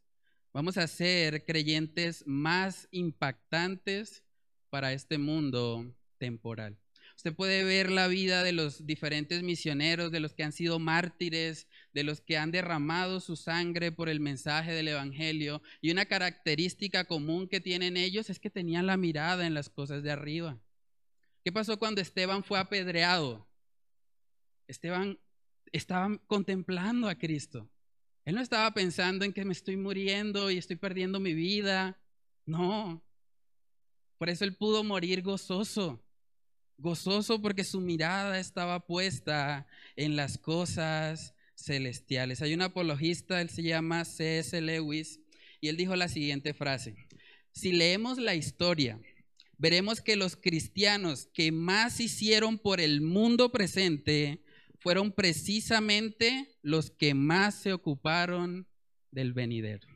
vamos 0.55 0.79
a 0.79 0.87
ser 0.87 1.45
creyentes 1.45 2.25
más 2.27 2.89
impactantes 2.93 4.25
para 4.71 4.93
este 4.93 5.19
mundo 5.19 5.95
temporal. 6.19 6.79
Usted 7.19 7.35
puede 7.35 7.65
ver 7.65 7.91
la 7.91 8.07
vida 8.07 8.45
de 8.45 8.53
los 8.53 8.87
diferentes 8.87 9.43
misioneros, 9.43 10.13
de 10.13 10.21
los 10.21 10.35
que 10.35 10.45
han 10.45 10.53
sido 10.53 10.79
mártires, 10.79 11.67
de 11.93 12.05
los 12.05 12.21
que 12.21 12.39
han 12.39 12.53
derramado 12.53 13.19
su 13.19 13.35
sangre 13.35 13.91
por 13.91 14.09
el 14.09 14.21
mensaje 14.21 14.71
del 14.71 14.87
Evangelio. 14.87 15.61
Y 15.81 15.91
una 15.91 16.05
característica 16.05 17.07
común 17.07 17.49
que 17.49 17.61
tienen 17.61 17.97
ellos 17.97 18.31
es 18.31 18.39
que 18.39 18.51
tenían 18.51 18.87
la 18.87 18.97
mirada 18.97 19.49
en 19.49 19.55
las 19.55 19.69
cosas 19.69 20.05
de 20.05 20.13
arriba. 20.13 20.61
¿Qué 21.45 21.51
pasó 21.51 21.77
cuando 21.77 22.01
Esteban 22.01 22.45
fue 22.45 22.61
apedreado? 22.61 23.49
Esteban 24.69 25.19
estaba 25.73 26.17
contemplando 26.29 27.09
a 27.09 27.17
Cristo. 27.17 27.69
Él 28.27 28.37
no 28.37 28.41
estaba 28.41 28.73
pensando 28.75 29.25
en 29.25 29.33
que 29.33 29.45
me 29.45 29.55
estoy 29.55 29.77
muriendo 29.77 30.53
y 30.53 30.59
estoy 30.59 30.77
perdiendo 30.77 31.19
mi 31.19 31.35
vida. 31.35 31.99
No. 32.47 33.03
Por 34.19 34.29
eso 34.29 34.45
él 34.45 34.55
pudo 34.55 34.85
morir 34.85 35.23
gozoso 35.23 36.01
gozoso 36.79 37.43
porque 37.43 37.65
su 37.65 37.81
mirada 37.81 38.39
estaba 38.39 38.87
puesta 38.87 39.67
en 39.97 40.17
las 40.17 40.39
cosas 40.39 41.35
celestiales. 41.55 42.41
Hay 42.41 42.55
un 42.55 42.63
apologista, 42.63 43.41
él 43.41 43.51
se 43.51 43.63
llama 43.63 44.05
C.S. 44.05 44.61
Lewis, 44.61 45.21
y 45.61 45.69
él 45.69 45.77
dijo 45.77 45.97
la 45.97 46.09
siguiente 46.09 46.55
frase. 46.55 46.95
Si 47.51 47.73
leemos 47.73 48.19
la 48.19 48.37
historia, 48.37 49.01
veremos 49.59 50.01
que 50.01 50.17
los 50.17 50.37
cristianos 50.37 51.29
que 51.35 51.51
más 51.51 52.01
hicieron 52.01 52.59
por 52.59 52.81
el 52.81 53.01
mundo 53.01 53.51
presente 53.51 54.45
fueron 54.79 55.11
precisamente 55.11 56.57
los 56.63 56.91
que 56.91 57.15
más 57.15 57.57
se 57.57 57.73
ocuparon 57.73 58.69
del 59.11 59.33
venidero. 59.33 59.89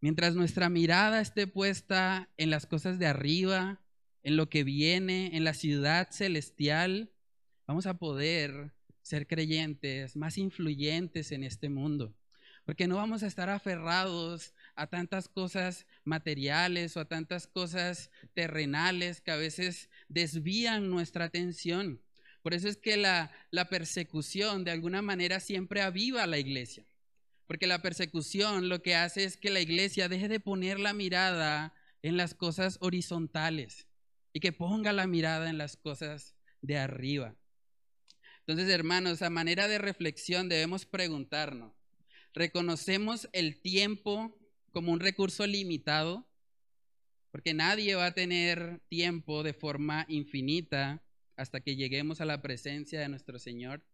Mientras 0.00 0.34
nuestra 0.34 0.70
mirada 0.70 1.20
esté 1.20 1.46
puesta 1.46 2.30
en 2.36 2.50
las 2.50 2.66
cosas 2.66 2.98
de 2.98 3.06
arriba, 3.06 3.80
en 4.22 4.36
lo 4.36 4.48
que 4.48 4.64
viene, 4.64 5.36
en 5.36 5.44
la 5.44 5.54
ciudad 5.54 6.10
celestial, 6.10 7.10
vamos 7.66 7.86
a 7.86 7.94
poder 7.94 8.72
ser 9.02 9.26
creyentes 9.26 10.16
más 10.16 10.38
influyentes 10.38 11.32
en 11.32 11.44
este 11.44 11.68
mundo. 11.68 12.14
Porque 12.64 12.86
no 12.86 12.96
vamos 12.96 13.22
a 13.22 13.26
estar 13.26 13.48
aferrados 13.48 14.54
a 14.76 14.86
tantas 14.86 15.28
cosas 15.28 15.86
materiales 16.04 16.96
o 16.96 17.00
a 17.00 17.06
tantas 17.06 17.46
cosas 17.46 18.10
terrenales 18.34 19.20
que 19.20 19.30
a 19.30 19.36
veces 19.36 19.88
desvían 20.08 20.90
nuestra 20.90 21.24
atención. 21.24 22.00
Por 22.42 22.54
eso 22.54 22.68
es 22.68 22.76
que 22.76 22.96
la, 22.96 23.32
persecución 23.70 24.64
de 24.64 24.70
alguna 24.70 25.02
manera 25.02 25.40
siempre 25.40 25.80
aviva 25.80 26.22
a 26.22 26.26
la 26.26 26.38
iglesia. 26.38 26.84
Porque 27.46 27.66
la 27.66 27.82
persecución 27.82 28.68
lo 28.68 28.82
que 28.82 28.94
hace 28.94 29.24
es 29.24 29.36
que 29.36 29.50
la 29.50 29.60
iglesia 29.60 30.08
deje 30.08 30.28
de 30.28 30.38
poner 30.38 30.78
la 30.78 30.92
mirada 30.92 31.74
en 32.02 32.16
las 32.16 32.34
cosas 32.34 32.78
horizontales 32.80 33.89
y 34.32 34.40
que 34.40 34.52
ponga 34.52 34.92
la 34.92 35.06
mirada 35.06 35.50
en 35.50 35.58
las 35.58 35.76
cosas 35.76 36.34
de 36.62 36.78
arriba. 36.78 37.36
Entonces, 38.40 38.68
hermanos, 38.68 39.22
a 39.22 39.30
manera 39.30 39.68
de 39.68 39.78
reflexión 39.78 40.48
debemos 40.48 40.86
preguntarnos, 40.86 41.72
¿reconocemos 42.34 43.28
el 43.32 43.60
tiempo 43.60 44.36
como 44.72 44.92
un 44.92 45.00
recurso 45.00 45.46
limitado? 45.46 46.26
Porque 47.30 47.54
nadie 47.54 47.94
va 47.94 48.06
a 48.06 48.14
tener 48.14 48.80
tiempo 48.88 49.42
de 49.42 49.54
forma 49.54 50.04
infinita 50.08 51.02
hasta 51.36 51.60
que 51.60 51.76
lleguemos 51.76 52.20
a 52.20 52.24
la 52.24 52.42
presencia 52.42 53.00
de 53.00 53.08
nuestro 53.08 53.38
Señor. 53.38 53.84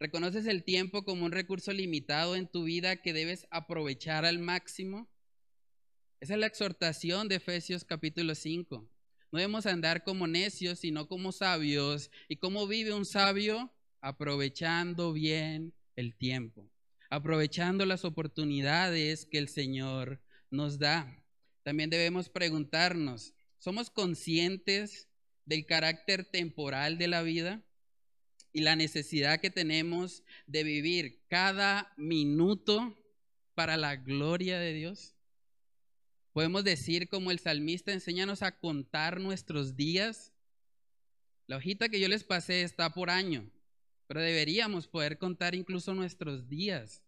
¿Reconoces 0.00 0.46
el 0.46 0.64
tiempo 0.64 1.04
como 1.04 1.24
un 1.24 1.32
recurso 1.32 1.72
limitado 1.72 2.34
en 2.34 2.48
tu 2.48 2.64
vida 2.64 2.96
que 2.96 3.12
debes 3.12 3.46
aprovechar 3.50 4.24
al 4.24 4.38
máximo? 4.38 5.08
Esa 6.20 6.34
es 6.34 6.40
la 6.40 6.46
exhortación 6.46 7.28
de 7.28 7.36
Efesios 7.36 7.84
capítulo 7.84 8.34
5. 8.34 8.90
No 9.34 9.40
debemos 9.40 9.66
andar 9.66 10.04
como 10.04 10.28
necios, 10.28 10.78
sino 10.78 11.08
como 11.08 11.32
sabios. 11.32 12.08
¿Y 12.28 12.36
cómo 12.36 12.68
vive 12.68 12.94
un 12.94 13.04
sabio? 13.04 13.74
Aprovechando 14.00 15.12
bien 15.12 15.74
el 15.96 16.14
tiempo, 16.14 16.70
aprovechando 17.10 17.84
las 17.84 18.04
oportunidades 18.04 19.26
que 19.26 19.38
el 19.38 19.48
Señor 19.48 20.22
nos 20.52 20.78
da. 20.78 21.20
También 21.64 21.90
debemos 21.90 22.28
preguntarnos, 22.28 23.34
¿somos 23.58 23.90
conscientes 23.90 25.08
del 25.46 25.66
carácter 25.66 26.24
temporal 26.24 26.96
de 26.96 27.08
la 27.08 27.22
vida? 27.22 27.60
y 28.52 28.60
la 28.60 28.76
necesidad 28.76 29.40
que 29.40 29.50
tenemos 29.50 30.22
de 30.46 30.62
vivir 30.62 31.24
cada 31.26 31.92
minuto 31.96 32.96
para 33.56 33.76
la 33.76 33.96
gloria 33.96 34.60
de 34.60 34.74
Dios? 34.74 35.13
Podemos 36.34 36.64
decir 36.64 37.08
como 37.08 37.30
el 37.30 37.38
salmista, 37.38 37.92
enséñanos 37.92 38.42
a 38.42 38.58
contar 38.58 39.20
nuestros 39.20 39.76
días. 39.76 40.32
La 41.46 41.58
hojita 41.58 41.88
que 41.88 42.00
yo 42.00 42.08
les 42.08 42.24
pasé 42.24 42.62
está 42.62 42.92
por 42.92 43.08
año, 43.08 43.48
pero 44.08 44.20
deberíamos 44.20 44.88
poder 44.88 45.16
contar 45.16 45.54
incluso 45.54 45.94
nuestros 45.94 46.48
días. 46.48 47.04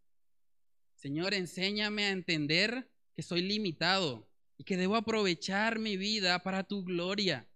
Señor, 0.95 1.35
enséñame 1.35 2.05
a 2.05 2.11
entender 2.11 2.89
que 3.17 3.23
soy 3.23 3.43
limitado 3.43 4.31
y 4.59 4.63
que 4.63 4.77
debo 4.77 4.95
aprovechar 4.95 5.81
mi 5.81 5.97
vida 5.97 6.45
para 6.45 6.63
tu 6.63 6.85
gloria. 6.85 7.49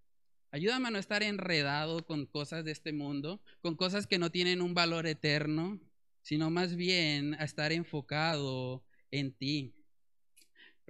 Ayúdame 0.50 0.88
a 0.88 0.90
no 0.90 0.98
estar 0.98 1.22
enredado 1.22 2.04
con 2.04 2.26
cosas 2.26 2.64
de 2.64 2.72
este 2.72 2.92
mundo, 2.92 3.40
con 3.60 3.76
cosas 3.76 4.08
que 4.08 4.18
no 4.18 4.30
tienen 4.32 4.60
un 4.60 4.74
valor 4.74 5.06
eterno, 5.06 5.80
sino 6.22 6.50
más 6.50 6.74
bien 6.74 7.34
a 7.34 7.44
estar 7.44 7.70
enfocado 7.70 8.84
en 9.12 9.32
ti. 9.32 9.79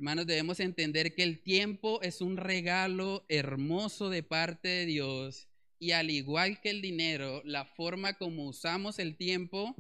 Hermanos, 0.01 0.27
debemos 0.27 0.61
entender 0.61 1.15
que 1.15 1.23
el 1.23 1.43
tiempo 1.43 2.01
es 2.01 2.23
un 2.23 2.39
regalo 2.39 3.27
hermoso 3.29 4.09
de 4.09 4.23
parte 4.23 4.67
de 4.67 4.87
Dios 4.87 5.47
y 5.79 5.91
al 5.91 6.09
igual 6.09 6.59
que 6.63 6.71
el 6.71 6.81
dinero, 6.81 7.43
la 7.45 7.67
forma 7.67 8.15
como 8.15 8.47
usamos 8.47 8.99
el 8.99 9.15
tiempo 9.19 9.77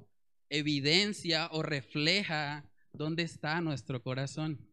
evidencia 0.51 1.49
o 1.53 1.63
refleja 1.63 2.71
dónde 2.93 3.23
está 3.23 3.63
nuestro 3.63 4.03
corazón. 4.03 4.69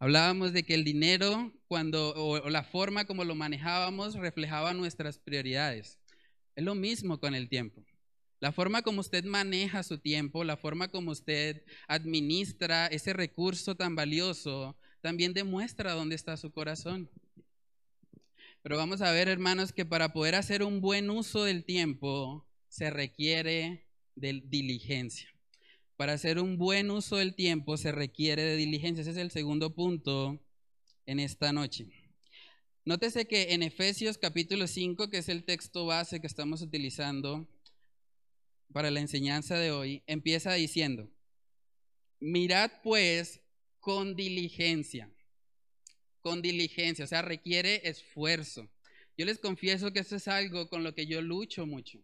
Hablábamos 0.00 0.52
de 0.52 0.64
que 0.64 0.74
el 0.74 0.82
dinero, 0.82 1.52
cuando, 1.68 2.12
o, 2.16 2.50
la 2.50 2.64
forma 2.64 3.04
como 3.04 3.22
lo 3.22 3.36
manejábamos, 3.36 4.16
reflejaba 4.16 4.74
nuestras 4.74 5.16
prioridades. 5.16 6.00
Es 6.56 6.64
lo 6.64 6.74
mismo 6.74 7.20
con 7.20 7.36
el 7.36 7.48
tiempo. 7.48 7.84
La 8.44 8.52
forma 8.52 8.82
como 8.82 9.00
usted 9.00 9.24
maneja 9.24 9.82
su 9.82 9.96
tiempo, 9.96 10.44
la 10.44 10.58
forma 10.58 10.88
como 10.88 11.12
usted 11.12 11.62
administra 11.88 12.88
ese 12.88 13.14
recurso 13.14 13.74
tan 13.74 13.96
valioso, 13.96 14.76
también 15.00 15.32
demuestra 15.32 15.94
dónde 15.94 16.14
está 16.14 16.36
su 16.36 16.52
corazón. 16.52 17.08
Pero 18.60 18.76
vamos 18.76 19.00
a 19.00 19.12
ver, 19.12 19.28
hermanos, 19.28 19.72
que 19.72 19.86
para 19.86 20.12
poder 20.12 20.34
hacer 20.34 20.62
un 20.62 20.82
buen 20.82 21.08
uso 21.08 21.44
del 21.44 21.64
tiempo 21.64 22.46
se 22.68 22.90
requiere 22.90 23.86
de 24.14 24.42
diligencia. 24.44 25.34
Para 25.96 26.12
hacer 26.12 26.38
un 26.38 26.58
buen 26.58 26.90
uso 26.90 27.16
del 27.16 27.34
tiempo 27.34 27.78
se 27.78 27.92
requiere 27.92 28.42
de 28.42 28.56
diligencia. 28.56 29.00
Ese 29.00 29.12
es 29.12 29.16
el 29.16 29.30
segundo 29.30 29.74
punto 29.74 30.38
en 31.06 31.18
esta 31.18 31.50
noche. 31.54 31.86
Nótese 32.84 33.24
que 33.24 33.54
en 33.54 33.62
Efesios 33.62 34.18
capítulo 34.18 34.66
5, 34.66 35.08
que 35.08 35.16
es 35.16 35.30
el 35.30 35.44
texto 35.44 35.86
base 35.86 36.20
que 36.20 36.26
estamos 36.26 36.60
utilizando 36.60 37.48
para 38.74 38.90
la 38.90 38.98
enseñanza 38.98 39.56
de 39.56 39.70
hoy, 39.70 40.02
empieza 40.08 40.52
diciendo, 40.52 41.08
mirad 42.18 42.72
pues 42.82 43.40
con 43.78 44.16
diligencia, 44.16 45.08
con 46.20 46.42
diligencia, 46.42 47.04
o 47.04 47.08
sea, 47.08 47.22
requiere 47.22 47.88
esfuerzo. 47.88 48.68
Yo 49.16 49.26
les 49.26 49.38
confieso 49.38 49.92
que 49.92 50.00
eso 50.00 50.16
es 50.16 50.26
algo 50.26 50.68
con 50.68 50.82
lo 50.82 50.92
que 50.92 51.06
yo 51.06 51.22
lucho 51.22 51.66
mucho. 51.66 52.00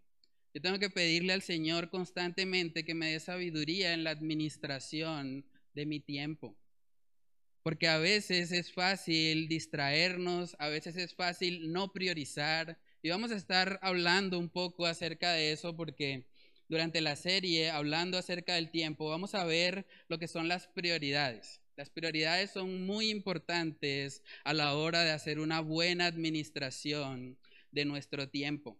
Yo 0.55 0.61
tengo 0.61 0.79
que 0.79 0.91
pedirle 0.91 1.33
al 1.33 1.43
Señor 1.43 1.91
constantemente 1.91 2.85
que 2.85 2.95
me 2.95 3.11
dé 3.11 3.19
sabiduría 3.19 3.93
en 3.93 4.05
la 4.05 4.11
administración 4.11 5.45
de 5.75 5.87
mi 5.87 5.99
tiempo. 5.99 6.57
Porque 7.65 7.89
a 7.89 7.99
veces 7.99 8.53
es 8.53 8.73
fácil 8.73 9.49
distraernos, 9.49 10.55
a 10.61 10.69
veces 10.69 10.97
es 10.97 11.17
fácil 11.17 11.73
no 11.73 11.93
priorizar. 11.93 12.79
Y 13.03 13.11
vamos 13.11 13.33
a 13.33 13.37
estar 13.37 13.81
hablando 13.83 14.39
un 14.39 14.51
poco 14.51 14.87
acerca 14.87 15.33
de 15.33 15.51
eso 15.51 15.77
porque 15.77 16.30
durante 16.71 17.01
la 17.01 17.17
serie, 17.17 17.69
hablando 17.69 18.17
acerca 18.17 18.55
del 18.55 18.71
tiempo, 18.71 19.11
vamos 19.11 19.35
a 19.35 19.45
ver 19.45 19.87
lo 20.07 20.21
que 20.21 20.29
son 20.29 20.47
las 20.47 20.69
prioridades. 20.69 21.61
Las 21.77 21.91
prioridades 21.91 22.53
son 22.53 22.87
muy 22.87 23.11
importantes 23.11 24.23
a 24.45 24.55
la 24.55 24.75
hora 24.75 25.03
de 25.03 25.11
hacer 25.11 25.41
una 25.41 25.61
buena 25.61 26.07
administración 26.07 27.37
de 27.73 27.85
nuestro 27.85 28.29
tiempo. 28.29 28.79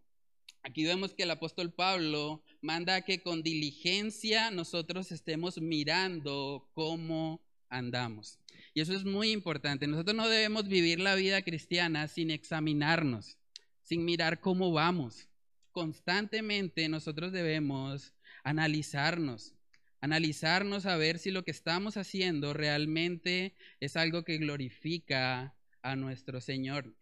Aquí 0.63 0.85
vemos 0.85 1.13
que 1.13 1.23
el 1.23 1.31
apóstol 1.31 1.73
Pablo 1.73 2.41
manda 2.61 3.01
que 3.01 3.21
con 3.21 3.43
diligencia 3.43 4.51
nosotros 4.51 5.11
estemos 5.11 5.59
mirando 5.59 6.69
cómo 6.73 7.41
andamos. 7.67 8.39
Y 8.73 8.79
eso 8.79 8.93
es 8.93 9.03
muy 9.03 9.31
importante. 9.31 9.85
Nosotros 9.85 10.15
no 10.15 10.29
debemos 10.29 10.69
vivir 10.69 11.01
la 11.01 11.15
vida 11.15 11.41
cristiana 11.41 12.07
sin 12.07 12.31
examinarnos, 12.31 13.37
sin 13.83 14.05
mirar 14.05 14.39
cómo 14.39 14.71
vamos. 14.71 15.27
Constantemente 15.71 16.89
nosotros 16.89 17.31
debemos 17.31 18.13
analizarnos, 18.43 19.55
analizarnos 20.01 20.85
a 20.85 20.97
ver 20.97 21.17
si 21.17 21.31
lo 21.31 21.43
que 21.43 21.51
estamos 21.51 21.95
haciendo 21.95 22.53
realmente 22.53 23.55
es 23.79 23.95
algo 23.95 24.23
que 24.23 24.37
glorifica 24.37 25.55
a 25.81 25.95
nuestro 25.95 26.41
Señor. 26.41 26.93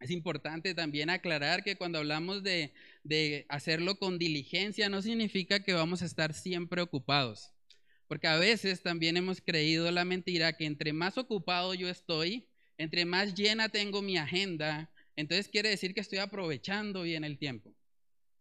Es 0.00 0.10
importante 0.10 0.74
también 0.74 1.08
aclarar 1.08 1.64
que 1.64 1.76
cuando 1.76 1.98
hablamos 1.98 2.42
de, 2.42 2.74
hacerlo 3.48 3.98
con 3.98 4.18
diligencia 4.18 4.90
no 4.90 5.00
significa 5.00 5.62
que 5.62 5.72
vamos 5.72 6.02
a 6.02 6.06
estar 6.06 6.34
siempre 6.34 6.82
ocupados. 6.82 7.52
Porque 8.06 8.26
a 8.26 8.36
veces 8.36 8.82
también 8.82 9.16
hemos 9.16 9.40
creído 9.40 9.90
la 9.90 10.04
mentira 10.04 10.52
que 10.52 10.66
entre 10.66 10.92
más 10.92 11.16
ocupado 11.16 11.72
yo 11.72 11.88
estoy, 11.88 12.48
entre 12.76 13.06
más 13.06 13.34
llena 13.34 13.70
tengo 13.70 14.02
mi 14.02 14.18
agenda, 14.18 14.90
entonces 15.16 15.48
quiere 15.48 15.70
decir 15.70 15.94
que 15.94 16.00
estoy 16.00 16.18
aprovechando 16.18 17.02
bien 17.02 17.24
el 17.24 17.38
tiempo. 17.38 17.74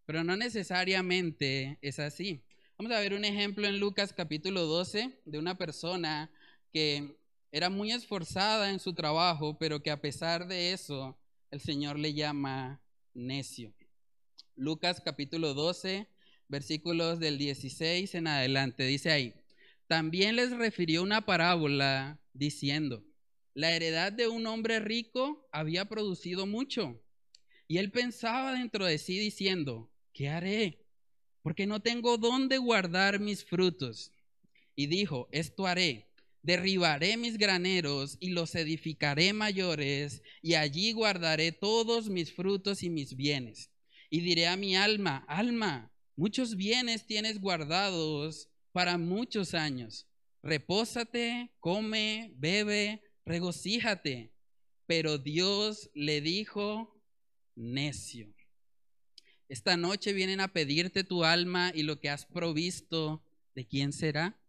Pero 0.06 0.24
no 0.24 0.36
necesariamente 0.36 1.78
es 1.82 2.00
así. 2.00 2.44
Vamos 2.78 2.92
a 2.92 3.00
ver 3.00 3.14
un 3.14 3.24
ejemplo 3.24 3.68
en 3.68 3.80
Lucas 3.80 4.12
capítulo 4.12 4.64
12 4.66 5.22
de 5.26 5.40
una 5.40 5.58
persona 5.58 6.30
que 6.74 7.16
era 7.52 7.70
muy 7.70 7.92
esforzada 7.92 8.72
en 8.72 8.80
su 8.80 8.94
trabajo, 8.94 9.58
pero 9.58 9.82
que 9.82 9.92
a 9.92 10.02
pesar 10.02 10.48
de 10.48 10.74
eso 10.74 11.18
el 11.52 11.62
Señor 11.62 12.00
le 12.00 12.14
llama 12.14 12.82
necio. 13.14 13.74
Lucas 14.56 15.02
capítulo 15.06 15.54
12, 15.54 16.08
versículos 16.50 17.20
del 17.20 17.38
16 17.38 18.16
en 18.16 18.28
adelante, 18.28 18.84
dice 18.84 19.12
ahí, 19.12 19.34
también 19.88 20.36
les 20.36 20.52
refirió 20.52 21.04
una 21.04 21.26
parábola 21.26 22.20
diciendo, 22.34 23.06
la 23.54 23.72
heredad 23.72 24.12
de 24.12 24.28
un 24.28 24.48
hombre 24.48 24.80
rico 24.80 25.48
había 25.52 25.86
producido 25.86 26.46
mucho. 26.46 27.00
Y 27.68 27.78
él 27.78 27.92
pensaba 27.92 28.54
dentro 28.54 28.86
de 28.86 28.98
sí 28.98 29.18
diciendo, 29.20 29.93
¿qué 30.14 30.30
haré? 30.30 30.80
Porque 31.42 31.66
no 31.66 31.82
tengo 31.82 32.18
dónde 32.18 32.58
guardar 32.58 33.20
mis 33.20 33.44
frutos. 33.44 34.12
Y 34.76 34.88
dijo, 34.88 35.28
esto 35.32 35.68
haré 35.68 36.08
derribaré 36.44 37.16
mis 37.18 37.38
graneros 37.38 38.18
y 38.20 38.30
los 38.30 38.54
edificaré 38.54 39.34
mayores, 39.34 40.22
y 40.42 40.54
allí 40.54 40.92
guardaré 40.92 41.52
todos 41.52 42.10
mis 42.10 42.34
frutos 42.34 42.84
y 42.84 42.90
mis 42.90 43.16
bienes. 43.16 43.72
Y 44.10 44.20
diré 44.20 44.48
a 44.48 44.58
mi 44.58 44.76
alma, 44.76 45.26
alma, 45.28 45.92
muchos 46.16 46.56
bienes 46.56 47.08
tienes 47.08 47.40
guardados 47.40 48.50
para 48.74 48.98
muchos 48.98 49.54
años. 49.54 50.06
Repósate, 50.44 51.52
come, 51.60 52.34
bebe, 52.36 53.02
regocíjate. 53.26 54.34
Pero 54.86 55.18
Dios 55.18 55.90
le 55.94 56.20
dijo, 56.20 57.02
necio. 57.56 58.33
Esta 59.50 59.78
noche 59.78 60.14
vienen 60.14 60.40
a 60.40 60.54
pedirte 60.54 61.04
tu 61.04 61.24
alma 61.24 61.72
y 61.74 61.84
lo 61.84 62.00
que 62.00 62.10
has 62.10 62.26
provisto, 62.26 63.24
¿de 63.56 63.66
quién 63.66 63.94
será? 63.94 64.40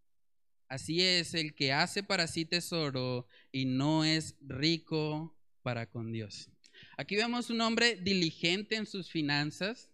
Así 0.68 1.02
es 1.02 1.34
el 1.34 1.54
que 1.54 1.72
hace 1.72 2.02
para 2.02 2.26
sí 2.26 2.44
tesoro 2.44 3.26
y 3.52 3.64
no 3.64 4.04
es 4.04 4.36
rico 4.40 5.36
para 5.62 5.86
con 5.90 6.12
Dios. 6.12 6.50
Aquí 6.96 7.16
vemos 7.16 7.50
un 7.50 7.60
hombre 7.60 7.96
diligente 7.96 8.76
en 8.76 8.86
sus 8.86 9.10
finanzas, 9.10 9.90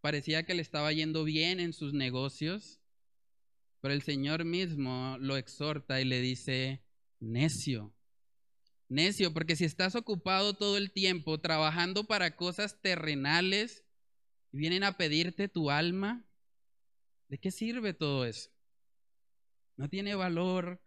parecía 0.00 0.44
que 0.44 0.54
le 0.54 0.62
estaba 0.62 0.92
yendo 0.92 1.24
bien 1.24 1.60
en 1.60 1.72
sus 1.72 1.92
negocios, 1.92 2.80
pero 3.80 3.94
el 3.94 4.02
Señor 4.02 4.44
mismo 4.44 5.16
lo 5.20 5.36
exhorta 5.36 6.00
y 6.00 6.04
le 6.04 6.20
dice, 6.20 6.82
necio, 7.18 7.94
necio, 8.88 9.32
porque 9.32 9.56
si 9.56 9.64
estás 9.64 9.94
ocupado 9.94 10.54
todo 10.54 10.76
el 10.76 10.92
tiempo 10.92 11.38
trabajando 11.40 12.04
para 12.04 12.36
cosas 12.36 12.80
terrenales 12.82 13.84
y 14.52 14.58
vienen 14.58 14.84
a 14.84 14.96
pedirte 14.96 15.48
tu 15.48 15.70
alma, 15.70 16.24
¿de 17.28 17.38
qué 17.38 17.50
sirve 17.50 17.94
todo 17.94 18.24
eso? 18.24 18.50
No 19.76 19.88
tiene 19.88 20.14
valor 20.14 20.80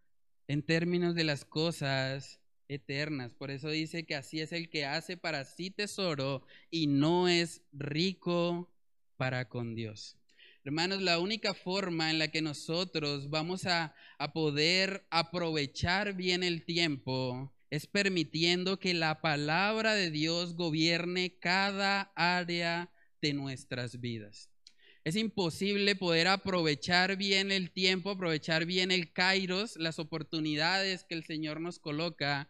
en 0.47 0.63
términos 0.63 1.15
de 1.15 1.23
las 1.23 1.45
cosas 1.45 2.39
eternas. 2.67 3.33
Por 3.33 3.51
eso 3.51 3.69
dice 3.69 4.05
que 4.05 4.15
así 4.15 4.41
es 4.41 4.51
el 4.51 4.69
que 4.69 4.85
hace 4.85 5.17
para 5.17 5.45
sí 5.45 5.69
tesoro 5.69 6.45
y 6.69 6.87
no 6.87 7.27
es 7.27 7.61
rico 7.71 8.71
para 9.17 9.47
con 9.47 9.75
Dios. 9.75 10.17
Hermanos, 10.65 11.01
la 11.01 11.19
única 11.19 11.53
forma 11.53 12.09
en 12.09 12.19
la 12.19 12.29
que 12.29 12.41
nosotros 12.41 13.29
vamos 13.29 13.65
a, 13.65 13.93
a, 14.17 14.31
poder 14.31 15.05
aprovechar 15.09 16.13
bien 16.13 16.41
el 16.41 16.63
tiempo 16.63 17.53
es 17.69 17.85
permitiendo 17.85 18.79
que 18.79 18.93
la 18.93 19.19
palabra 19.19 19.93
de 19.93 20.09
Dios 20.09 20.55
gobierne 20.55 21.37
cada 21.37 22.13
área 22.15 22.92
de 23.23 23.33
nuestras 23.33 24.01
vidas. 24.01 24.49
Es 25.05 25.15
imposible 25.15 25.95
poder 25.95 26.27
aprovechar 26.27 27.15
bien 27.15 27.53
el 27.53 27.71
tiempo, 27.71 28.09
aprovechar 28.09 28.65
bien 28.65 28.91
el 28.91 29.13
kairos, 29.13 29.77
las 29.77 29.97
oportunidades 29.97 31.05
que 31.05 31.15
el 31.15 31.23
Señor 31.23 31.61
nos 31.61 31.79
coloca, 31.79 32.49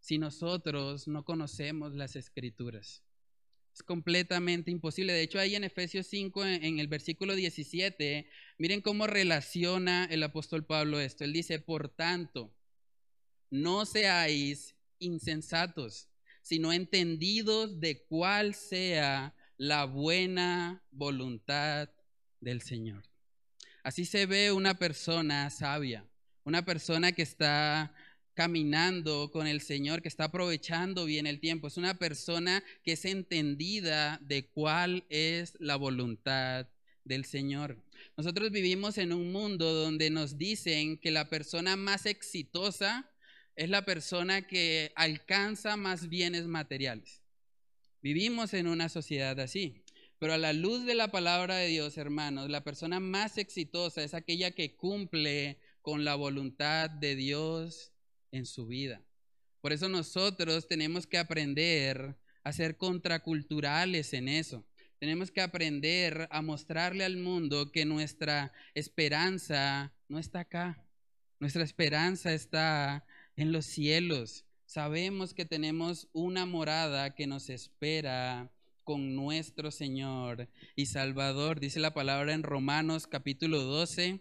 si 0.00 0.18
nosotros 0.18 1.06
no 1.06 1.24
conocemos 1.24 1.94
las 1.94 2.16
escrituras. 2.16 3.04
Es 3.72 3.84
completamente 3.84 4.72
imposible. 4.72 5.12
De 5.12 5.22
hecho, 5.22 5.38
ahí 5.38 5.54
en 5.54 5.62
Efesios 5.62 6.08
5, 6.08 6.44
en, 6.44 6.80
el 6.80 6.88
versículo 6.88 7.36
17, 7.36 8.28
miren 8.58 8.80
cómo 8.80 9.06
relaciona 9.06 10.04
el 10.06 10.24
apóstol 10.24 10.66
Pablo 10.66 10.98
esto. 10.98 11.22
Él 11.22 11.32
dice, 11.32 11.60
por 11.60 11.88
tanto, 11.88 12.52
no 13.50 13.86
seáis 13.86 14.74
insensatos, 14.98 16.08
sino 16.42 16.72
entendidos 16.72 17.78
de 17.78 18.04
cuál 18.06 18.56
sea 18.56 19.32
la 19.58 19.84
buena 19.84 20.84
voluntad 20.92 21.90
del 22.40 22.62
Señor. 22.62 23.02
Así 23.82 24.04
se 24.04 24.24
ve 24.26 24.52
una 24.52 24.78
persona 24.78 25.50
sabia, 25.50 26.06
una 26.44 26.64
persona 26.64 27.12
que 27.12 27.22
está 27.22 27.92
caminando 28.34 29.32
con 29.32 29.48
el 29.48 29.60
Señor, 29.60 30.00
que 30.00 30.06
está 30.06 30.24
aprovechando 30.24 31.04
bien 31.04 31.26
el 31.26 31.40
tiempo. 31.40 31.66
Es 31.66 31.76
una 31.76 31.98
persona 31.98 32.62
que 32.84 32.92
es 32.92 33.04
entendida 33.04 34.20
de 34.22 34.46
cuál 34.46 35.04
es 35.08 35.56
la 35.58 35.74
voluntad 35.74 36.68
del 37.02 37.24
Señor. 37.24 37.82
Nosotros 38.16 38.52
vivimos 38.52 38.96
en 38.96 39.12
un 39.12 39.32
mundo 39.32 39.74
donde 39.74 40.10
nos 40.10 40.38
dicen 40.38 40.98
que 40.98 41.10
la 41.10 41.28
persona 41.28 41.74
más 41.74 42.06
exitosa 42.06 43.10
es 43.56 43.70
la 43.70 43.84
persona 43.84 44.46
que 44.46 44.92
alcanza 44.94 45.76
más 45.76 46.08
bienes 46.08 46.46
materiales. 46.46 47.17
Vivimos 48.02 48.54
en 48.54 48.66
una 48.68 48.88
sociedad 48.88 49.38
así. 49.40 49.82
Pero 50.18 50.32
a 50.32 50.38
la 50.38 50.52
luz 50.52 50.84
de 50.84 50.94
la 50.94 51.12
palabra 51.12 51.56
de 51.56 51.68
Dios, 51.68 51.96
hermanos, 51.96 52.50
la 52.50 52.64
persona 52.64 52.98
más 52.98 53.38
exitosa 53.38 54.02
es 54.02 54.14
aquella 54.14 54.50
que 54.50 54.74
cumple 54.74 55.60
con 55.80 56.04
la 56.04 56.16
voluntad 56.16 56.90
de 56.90 57.14
Dios 57.14 57.92
en 58.32 58.44
su 58.44 58.66
vida. 58.66 59.00
Por 59.60 59.72
eso 59.72 59.88
nosotros 59.88 60.66
tenemos 60.66 61.06
que 61.06 61.18
aprender 61.18 62.16
a 62.42 62.52
ser 62.52 62.76
contraculturales 62.76 64.12
en 64.12 64.28
eso. 64.28 64.66
Tenemos 64.98 65.30
que 65.30 65.40
aprender 65.40 66.26
a 66.32 66.42
mostrarle 66.42 67.04
al 67.04 67.16
mundo 67.16 67.70
que 67.70 67.84
nuestra 67.84 68.52
esperanza 68.74 69.94
no 70.08 70.18
está 70.18 70.40
acá. 70.40 70.84
Nuestra 71.38 71.62
esperanza 71.62 72.32
está 72.32 73.06
en 73.36 73.52
los 73.52 73.66
cielos 73.66 74.47
sabemos 74.68 75.32
que 75.32 75.46
tenemos 75.46 76.08
una 76.12 76.44
morada 76.44 77.14
que 77.14 77.26
nos 77.26 77.48
espera 77.48 78.52
con 78.84 79.16
nuestro 79.16 79.70
Señor 79.70 80.46
y 80.76 80.84
Salvador. 80.86 81.58
Dice 81.58 81.80
la 81.80 81.94
palabra 81.94 82.34
en 82.34 82.42
Romanos 82.42 83.06
capítulo 83.06 83.62
12, 83.62 84.20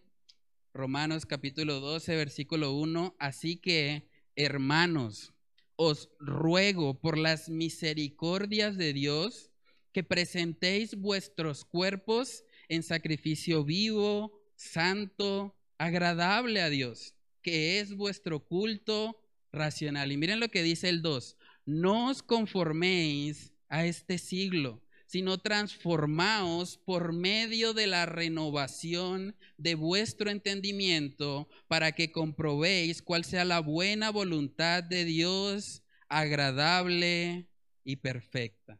Romanos 0.73 1.25
capítulo 1.25 1.81
12, 1.81 2.15
versículo 2.15 2.71
1. 2.77 3.17
Así 3.19 3.57
que, 3.57 4.07
hermanos, 4.37 5.33
os 5.75 6.09
ruego 6.17 6.97
por 6.97 7.17
las 7.17 7.49
misericordias 7.49 8.77
de 8.77 8.93
Dios 8.93 9.51
que 9.91 10.05
presentéis 10.05 10.95
vuestros 10.95 11.65
cuerpos 11.65 12.45
en 12.69 12.83
sacrificio 12.83 13.65
vivo, 13.65 14.39
santo, 14.55 15.57
agradable 15.77 16.61
a 16.61 16.69
Dios, 16.69 17.15
que 17.41 17.81
es 17.81 17.97
vuestro 17.97 18.39
culto 18.39 19.26
racional. 19.57 20.11
Y 20.11 20.17
miren 20.17 20.39
lo 20.39 20.49
que 20.49 20.63
dice 20.63 20.89
el 20.89 21.01
2, 21.01 21.35
no 21.65 22.09
os 22.09 22.23
conforméis 22.23 23.51
a 23.69 23.85
este 23.85 24.17
siglo, 24.17 24.81
sino 25.07 25.37
transformaos 25.37 26.77
por 26.77 27.13
medio 27.13 27.73
de 27.73 27.87
la 27.87 28.05
renovación 28.05 29.35
de 29.57 29.75
vuestro 29.75 30.29
entendimiento 30.29 31.47
para 31.67 31.93
que 31.93 32.11
comprobéis 32.11 33.01
cuál 33.01 33.23
sea 33.23 33.45
la 33.45 33.59
buena 33.59 34.11
voluntad 34.11 34.83
de 34.83 35.05
Dios, 35.05 35.81
agradable 36.09 37.47
y 37.85 37.95
perfecta. 37.95 38.79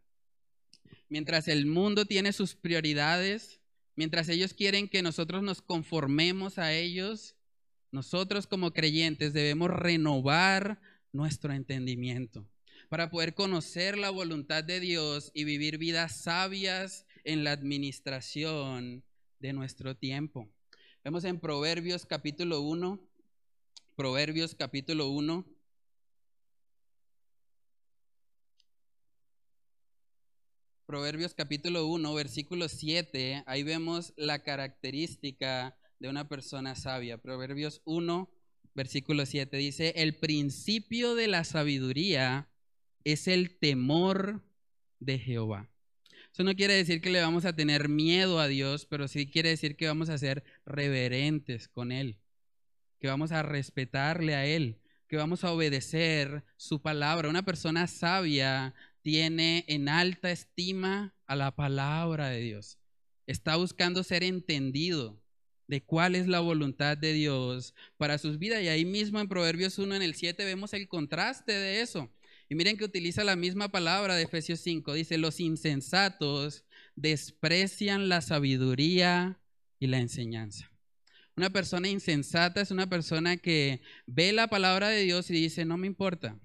Mientras 1.10 1.48
el 1.48 1.66
mundo 1.66 2.06
tiene 2.06 2.34
sus 2.34 2.56
prioridades, 2.56 3.62
mientras 3.96 4.28
ellos 4.28 4.54
quieren 4.54 4.90
que 4.90 5.02
nosotros 5.02 5.42
nos 5.44 5.62
conformemos 5.62 6.58
a 6.58 6.74
ellos, 6.74 7.37
nosotros 7.92 8.48
como 8.48 8.74
creyentes 8.74 9.34
debemos 9.34 9.70
renovar 9.70 10.80
nuestro 11.12 11.54
entendimiento 11.54 12.46
para 12.90 13.10
poder 13.10 13.34
conocer 13.34 13.98
la 13.98 14.10
voluntad 14.10 14.64
de 14.64 14.80
Dios 14.80 15.32
y 15.34 15.44
vivir 15.44 15.78
vidas 15.78 16.22
sabias 16.22 17.06
en 17.24 17.44
la 17.44 17.52
administración 17.52 19.04
de 19.40 19.54
nuestro 19.54 19.96
tiempo. 19.96 20.50
Vemos 21.04 21.24
en 21.24 21.40
Proverbios 21.40 22.06
capítulo 22.06 22.62
1, 22.62 23.00
Proverbios 23.96 24.56
capítulo 24.56 25.10
1. 25.10 25.46
Proverbios 30.86 31.34
capítulo 31.34 31.88
1, 31.88 32.14
versículo 32.14 32.70
7, 32.70 33.44
ahí 33.46 33.64
vemos 33.64 34.14
la 34.16 34.44
característica 34.44 35.78
de 36.00 36.10
una 36.10 36.28
persona 36.28 36.76
sabia. 36.76 37.18
Proverbios 37.18 37.82
1, 37.86 38.30
versículo 38.74 39.26
7 39.26 39.58
dice, 39.58 39.94
el 39.98 40.16
principio 40.16 41.16
de 41.16 41.28
la 41.28 41.44
sabiduría 41.44 42.50
es 43.04 43.28
el 43.28 43.58
temor 43.58 44.44
de 45.00 45.20
Jehová. 45.20 45.70
Eso 46.32 46.44
no 46.44 46.54
quiere 46.56 46.76
decir 46.76 47.02
que 47.02 47.10
le 47.10 47.22
vamos 47.22 47.46
a 47.46 47.56
tener 47.56 47.90
miedo 47.90 48.40
a 48.40 48.48
Dios, 48.48 48.86
pero 48.86 49.08
sí 49.08 49.28
quiere 49.28 49.50
decir 49.50 49.76
que 49.76 49.88
vamos 49.88 50.10
a 50.10 50.18
ser 50.18 50.44
reverentes 50.66 51.68
con 51.68 51.92
Él, 51.92 52.20
que 53.00 53.08
vamos 53.08 53.32
a 53.32 53.42
respetarle 53.42 54.36
a 54.36 54.46
Él, 54.46 54.80
que 55.08 55.18
vamos 55.18 55.44
a 55.44 55.52
obedecer 55.52 56.44
su 56.58 56.82
palabra. 56.82 57.30
Una 57.30 57.46
persona 57.46 57.88
sabia 57.88 58.76
tiene 59.02 59.66
en 59.68 59.90
alta 59.90 60.30
estima 60.32 61.16
a 61.26 61.36
la 61.36 61.56
palabra 61.56 62.30
de 62.30 62.42
Dios. 62.42 62.78
Está 63.26 63.56
buscando 63.56 64.04
ser 64.04 64.24
entendido 64.24 65.20
de 65.68 65.84
cuál 65.84 66.16
es 66.16 66.28
la 66.28 66.40
voluntad 66.40 66.98
de 66.98 67.14
Dios 67.14 67.74
para 67.98 68.18
sus 68.18 68.40
vidas. 68.40 68.64
Y 68.64 68.68
ahí 68.68 68.86
mismo 68.86 69.20
en 69.20 69.28
Proverbios 69.28 69.78
1 69.78 69.96
en 69.96 70.02
el 70.02 70.16
7 70.16 70.44
vemos 70.46 70.74
el 70.74 70.88
contraste 70.88 71.52
de 71.52 71.82
eso. 71.82 72.10
Y 72.50 72.56
miren 72.56 72.78
que 72.78 72.86
utiliza 72.86 73.24
la 73.24 73.36
misma 73.36 73.70
palabra 73.70 74.16
de 74.16 74.24
Efesios 74.24 74.62
5. 74.62 74.94
Dice, 74.94 75.18
los 75.18 75.40
insensatos 75.40 76.64
desprecian 76.96 78.08
la 78.10 78.22
sabiduría 78.22 79.40
y 79.80 79.88
la 79.88 80.00
enseñanza. 80.00 80.72
Una 81.36 81.50
persona 81.52 81.88
insensata 81.90 82.62
es 82.62 82.72
una 82.72 82.88
persona 82.88 83.38
que 83.38 83.82
ve 84.08 84.32
la 84.32 84.48
palabra 84.48 84.90
de 84.90 85.04
Dios 85.04 85.30
y 85.30 85.34
dice, 85.34 85.66
no 85.66 85.78
me 85.78 85.86
importa. 85.86 86.40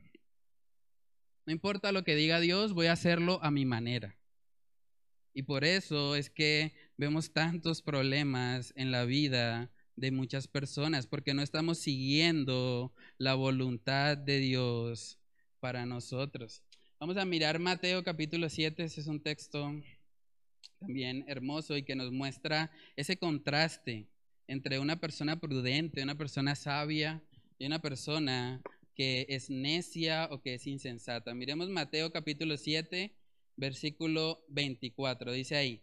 No 1.47 1.53
importa 1.53 1.93
lo 1.93 2.05
que 2.05 2.15
diga 2.15 2.41
Dios, 2.41 2.73
voy 2.73 2.87
a 2.87 2.93
hacerlo 2.93 3.41
a 3.43 3.51
mi 3.51 3.65
manera. 3.65 4.17
Y 5.35 5.45
por 5.45 5.65
eso 5.65 6.15
es 6.15 6.29
que 6.29 6.75
vemos 7.03 7.33
tantos 7.33 7.83
problemas 7.83 8.73
en 8.77 8.93
la 8.93 9.05
vida 9.05 9.73
de 9.97 10.13
muchas 10.13 10.47
personas, 10.47 11.09
porque 11.09 11.35
no 11.35 11.43
estamos 11.43 11.79
siguiendo 11.79 12.95
la 13.19 13.35
voluntad 13.35 14.17
de 14.17 14.39
Dios 14.39 15.19
para 15.59 15.85
nosotros. 15.85 16.63
Vamos 17.01 17.17
a 17.17 17.25
mirar 17.25 17.59
Mateo 17.59 18.05
capítulo 18.05 18.49
7, 18.49 18.85
ese 18.85 19.01
es 19.01 19.09
un 19.09 19.21
texto 19.21 19.83
también 20.79 21.25
hermoso 21.27 21.77
y 21.77 21.83
que 21.83 21.97
nos 21.97 22.13
muestra 22.13 22.71
ese 22.95 23.17
contraste 23.17 24.07
entre 24.47 24.79
una 24.79 25.01
persona 25.01 25.41
prudente, 25.41 26.05
una 26.05 26.17
persona 26.17 26.55
sabia 26.55 27.21
y 27.59 27.67
una 27.67 27.81
persona 27.81 28.63
que 28.95 29.27
es 29.29 29.51
necia 29.51 30.29
o 30.31 30.41
que 30.41 30.55
es 30.55 30.69
insensata. 30.69 31.35
Miremos 31.35 31.69
Mateo 31.69 32.13
capítulo 32.13 32.57
7, 32.57 33.13
versículo 33.57 34.45
24. 34.51 35.33
Dice 35.33 35.57
ahí, 35.57 35.83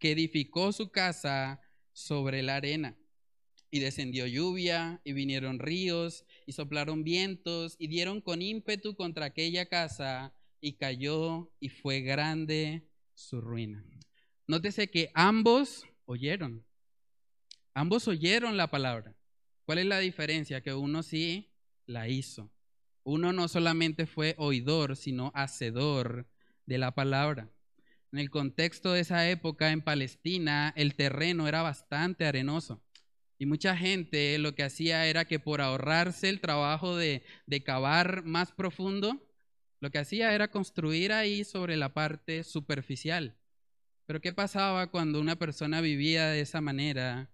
que 0.00 0.10
edificó 0.12 0.72
su 0.72 0.90
casa 0.90 1.60
sobre 1.92 2.42
la 2.42 2.56
arena. 2.56 2.96
Y 3.70 3.78
descendió 3.78 4.26
lluvia, 4.26 5.00
y 5.04 5.12
vinieron 5.12 5.60
ríos, 5.60 6.24
y 6.46 6.52
soplaron 6.52 7.04
vientos, 7.04 7.76
y 7.78 7.86
dieron 7.86 8.20
con 8.20 8.42
ímpetu 8.42 8.96
contra 8.96 9.26
aquella 9.26 9.66
casa, 9.66 10.34
y 10.60 10.72
cayó, 10.72 11.52
y 11.60 11.68
fue 11.68 12.00
grande 12.00 12.88
su 13.14 13.40
ruina. 13.40 13.84
Nótese 14.48 14.90
que 14.90 15.12
ambos 15.14 15.86
oyeron. 16.06 16.66
Ambos 17.74 18.08
oyeron 18.08 18.56
la 18.56 18.68
palabra. 18.68 19.14
¿Cuál 19.64 19.78
es 19.78 19.86
la 19.86 20.00
diferencia? 20.00 20.62
Que 20.62 20.74
uno 20.74 21.04
sí 21.04 21.52
la 21.86 22.08
hizo. 22.08 22.50
Uno 23.04 23.32
no 23.32 23.46
solamente 23.46 24.06
fue 24.06 24.34
oidor, 24.38 24.96
sino 24.96 25.30
hacedor 25.34 26.28
de 26.66 26.78
la 26.78 26.94
palabra. 26.94 27.52
En 28.12 28.18
el 28.18 28.30
contexto 28.30 28.92
de 28.92 29.00
esa 29.00 29.30
época 29.30 29.70
en 29.70 29.82
Palestina, 29.82 30.72
el 30.76 30.96
terreno 30.96 31.46
era 31.46 31.62
bastante 31.62 32.26
arenoso. 32.26 32.82
Y 33.38 33.46
mucha 33.46 33.76
gente 33.76 34.36
lo 34.38 34.54
que 34.54 34.64
hacía 34.64 35.06
era 35.06 35.24
que 35.24 35.38
por 35.38 35.60
ahorrarse 35.60 36.28
el 36.28 36.40
trabajo 36.40 36.96
de, 36.96 37.22
cavar 37.64 38.24
más 38.24 38.52
profundo, 38.52 39.26
lo 39.80 39.90
que 39.90 39.98
hacía 39.98 40.34
era 40.34 40.50
construir 40.50 41.12
ahí 41.12 41.44
sobre 41.44 41.76
la 41.76 41.94
parte 41.94 42.42
superficial. 42.44 43.38
Pero 44.06 44.20
¿qué 44.20 44.32
pasaba 44.32 44.90
cuando 44.90 45.20
una 45.20 45.36
persona 45.36 45.80
vivía 45.80 46.26
de 46.26 46.40
esa 46.40 46.60
manera? 46.60 47.30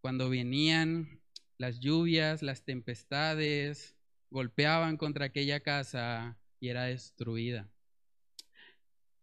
Cuando 0.00 0.28
venían 0.28 1.22
las 1.56 1.80
lluvias, 1.80 2.42
las 2.42 2.64
tempestades, 2.64 3.96
golpeaban 4.30 4.96
contra 4.98 5.24
aquella 5.24 5.60
casa 5.60 6.38
y 6.60 6.68
era 6.68 6.84
destruida. 6.84 7.71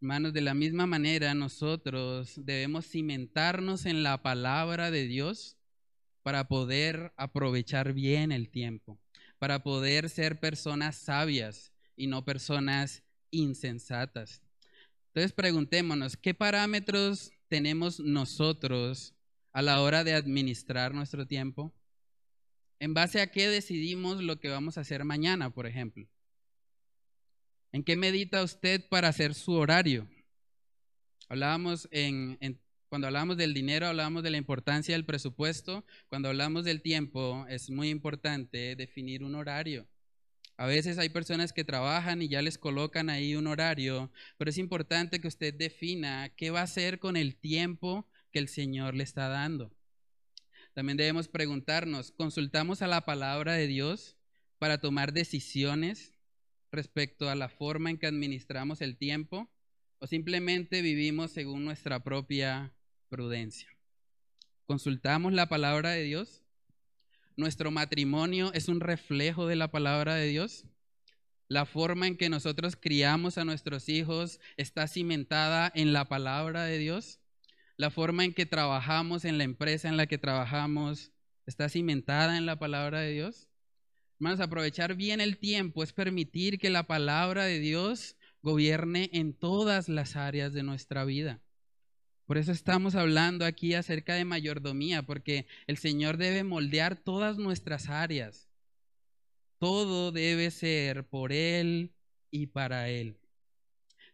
Hermanos, 0.02 0.32
de 0.32 0.40
la 0.40 0.54
misma 0.54 0.86
manera 0.86 1.34
nosotros 1.34 2.34
debemos 2.38 2.86
cimentarnos 2.88 3.86
en 3.86 4.02
la 4.02 4.22
palabra 4.22 4.92
de 4.92 5.06
Dios 5.08 5.58
para 6.24 6.48
poder 6.48 7.12
aprovechar 7.18 7.92
bien 7.92 8.32
el 8.32 8.50
tiempo, 8.50 8.98
para 9.40 9.62
poder 9.62 10.10
ser 10.10 10.40
personas 10.40 10.96
sabias 10.96 11.74
y 11.98 12.08
no 12.08 12.24
personas 12.24 13.04
insensatas. 13.30 14.42
Entonces 15.08 15.34
preguntémonos, 15.34 16.16
¿qué 16.16 16.34
parámetros 16.34 17.34
tenemos 17.50 18.00
nosotros 18.00 19.16
a 19.52 19.62
la 19.62 19.82
hora 19.82 20.06
de 20.06 20.14
administrar 20.14 20.94
nuestro 20.94 21.28
tiempo? 21.28 21.74
¿En 22.80 22.94
base 22.94 23.20
a 23.20 23.32
qué 23.32 23.50
decidimos 23.50 24.24
lo 24.24 24.40
que 24.40 24.48
vamos 24.48 24.78
a 24.78 24.82
hacer 24.82 25.04
mañana, 25.04 25.50
por 25.50 25.68
ejemplo? 25.68 26.08
¿En 27.72 27.84
qué 27.84 27.96
medita 27.96 28.44
usted 28.44 28.88
para 28.90 29.10
hacer 29.10 29.36
su 29.36 29.54
horario? 29.54 30.08
Hablábamos 31.28 31.88
en, 31.92 32.60
cuando 32.88 33.06
hablamos 33.06 33.38
del 33.38 33.54
dinero, 33.54 33.86
hablábamos 33.86 34.24
de 34.24 34.32
la 34.32 34.38
importancia 34.38 34.96
del 34.96 35.06
presupuesto. 35.06 35.86
Cuando 36.08 36.30
hablamos 36.30 36.66
del 36.66 36.82
tiempo, 36.82 37.46
es 37.48 37.70
muy 37.70 37.90
importante 37.90 38.76
definir 38.76 39.24
un 39.24 39.36
horario. 39.36 39.88
A 40.58 40.66
veces 40.66 40.98
hay 40.98 41.10
personas 41.10 41.54
que 41.54 41.64
trabajan 41.64 42.24
y 42.24 42.28
ya 42.28 42.42
les 42.42 42.58
colocan 42.58 43.08
ahí 43.12 43.36
un 43.36 43.46
horario, 43.46 44.12
pero 44.38 44.50
es 44.50 44.58
importante 44.58 45.22
que 45.22 45.28
usted 45.28 45.54
defina 45.54 46.30
qué 46.36 46.50
va 46.50 46.62
a 46.62 46.64
hacer 46.64 46.98
con 46.98 47.16
el 47.16 47.36
tiempo 47.36 48.10
que 48.32 48.40
el 48.40 48.48
Señor 48.48 48.96
le 48.96 49.04
está 49.04 49.30
dando. 49.30 49.72
También 50.74 50.98
debemos 50.98 51.28
preguntarnos, 51.28 52.12
¿consultamos 52.12 52.82
a 52.82 52.88
la 52.88 53.06
palabra 53.06 53.54
de 53.54 53.68
Dios 53.68 54.18
para 54.58 54.80
tomar 54.80 55.14
decisiones 55.14 56.19
respecto 56.72 57.30
a 57.30 57.36
la 57.36 57.50
forma 57.50 57.90
en 57.90 57.98
que 57.98 58.08
administramos 58.08 58.82
el 58.82 58.98
tiempo 58.98 59.50
o 60.00 60.08
simplemente 60.08 60.82
vivimos 60.82 61.32
según 61.32 61.66
nuestra 61.66 62.04
propia 62.04 62.74
prudencia. 63.10 63.70
¿Consultamos 64.66 65.34
la 65.34 65.50
palabra 65.50 65.92
de 65.92 66.04
Dios? 66.04 66.44
¿Nuestro 67.36 67.72
matrimonio 67.72 68.54
es 68.54 68.68
un 68.68 68.80
reflejo 68.80 69.48
de 69.48 69.56
la 69.56 69.72
palabra 69.72 70.16
de 70.16 70.28
Dios? 70.28 70.66
¿La 71.48 71.66
forma 71.66 72.06
en 72.06 72.18
que 72.18 72.30
nosotros 72.30 72.76
criamos 72.76 73.38
a 73.38 73.46
nuestros 73.46 73.90
hijos 73.90 74.40
está 74.58 74.88
cimentada 74.88 75.72
en 75.74 75.92
la 75.92 76.06
palabra 76.06 76.66
de 76.66 76.78
Dios? 76.78 77.20
¿La 77.76 77.90
forma 77.90 78.26
en 78.26 78.34
que 78.34 78.46
trabajamos 78.46 79.26
en 79.26 79.38
la 79.38 79.46
empresa 79.46 79.90
en 79.90 79.98
la 79.98 80.06
que 80.06 80.18
trabajamos 80.18 81.12
está 81.48 81.68
cimentada 81.68 82.38
en 82.38 82.46
la 82.46 82.60
palabra 82.60 83.00
de 83.00 83.14
Dios? 83.14 83.49
Hermanos, 84.20 84.42
aprovechar 84.42 84.96
bien 84.96 85.22
el 85.22 85.38
tiempo 85.38 85.82
es 85.82 85.94
permitir 85.94 86.60
que 86.60 86.70
la 86.70 86.84
palabra 86.84 87.46
de 87.46 87.60
Dios 87.60 88.18
gobierne 88.42 89.10
en 89.14 89.32
todas 89.32 89.88
las 89.88 90.18
áreas 90.18 90.52
de 90.52 90.62
nuestra 90.62 91.06
vida. 91.06 91.40
Por 92.26 92.38
eso 92.38 92.52
estamos 92.52 92.96
hablando 92.96 93.46
aquí 93.46 93.76
acerca 93.76 94.16
de 94.16 94.26
mayordomía, 94.26 95.04
porque 95.04 95.48
el 95.68 95.78
Señor 95.78 96.18
debe 96.18 96.44
moldear 96.44 96.98
todas 96.98 97.38
nuestras 97.38 97.88
áreas. 97.88 98.50
Todo 99.58 100.12
debe 100.12 100.52
ser 100.52 101.08
por 101.08 101.32
Él 101.32 101.94
y 102.30 102.48
para 102.48 102.90
Él. 102.90 103.16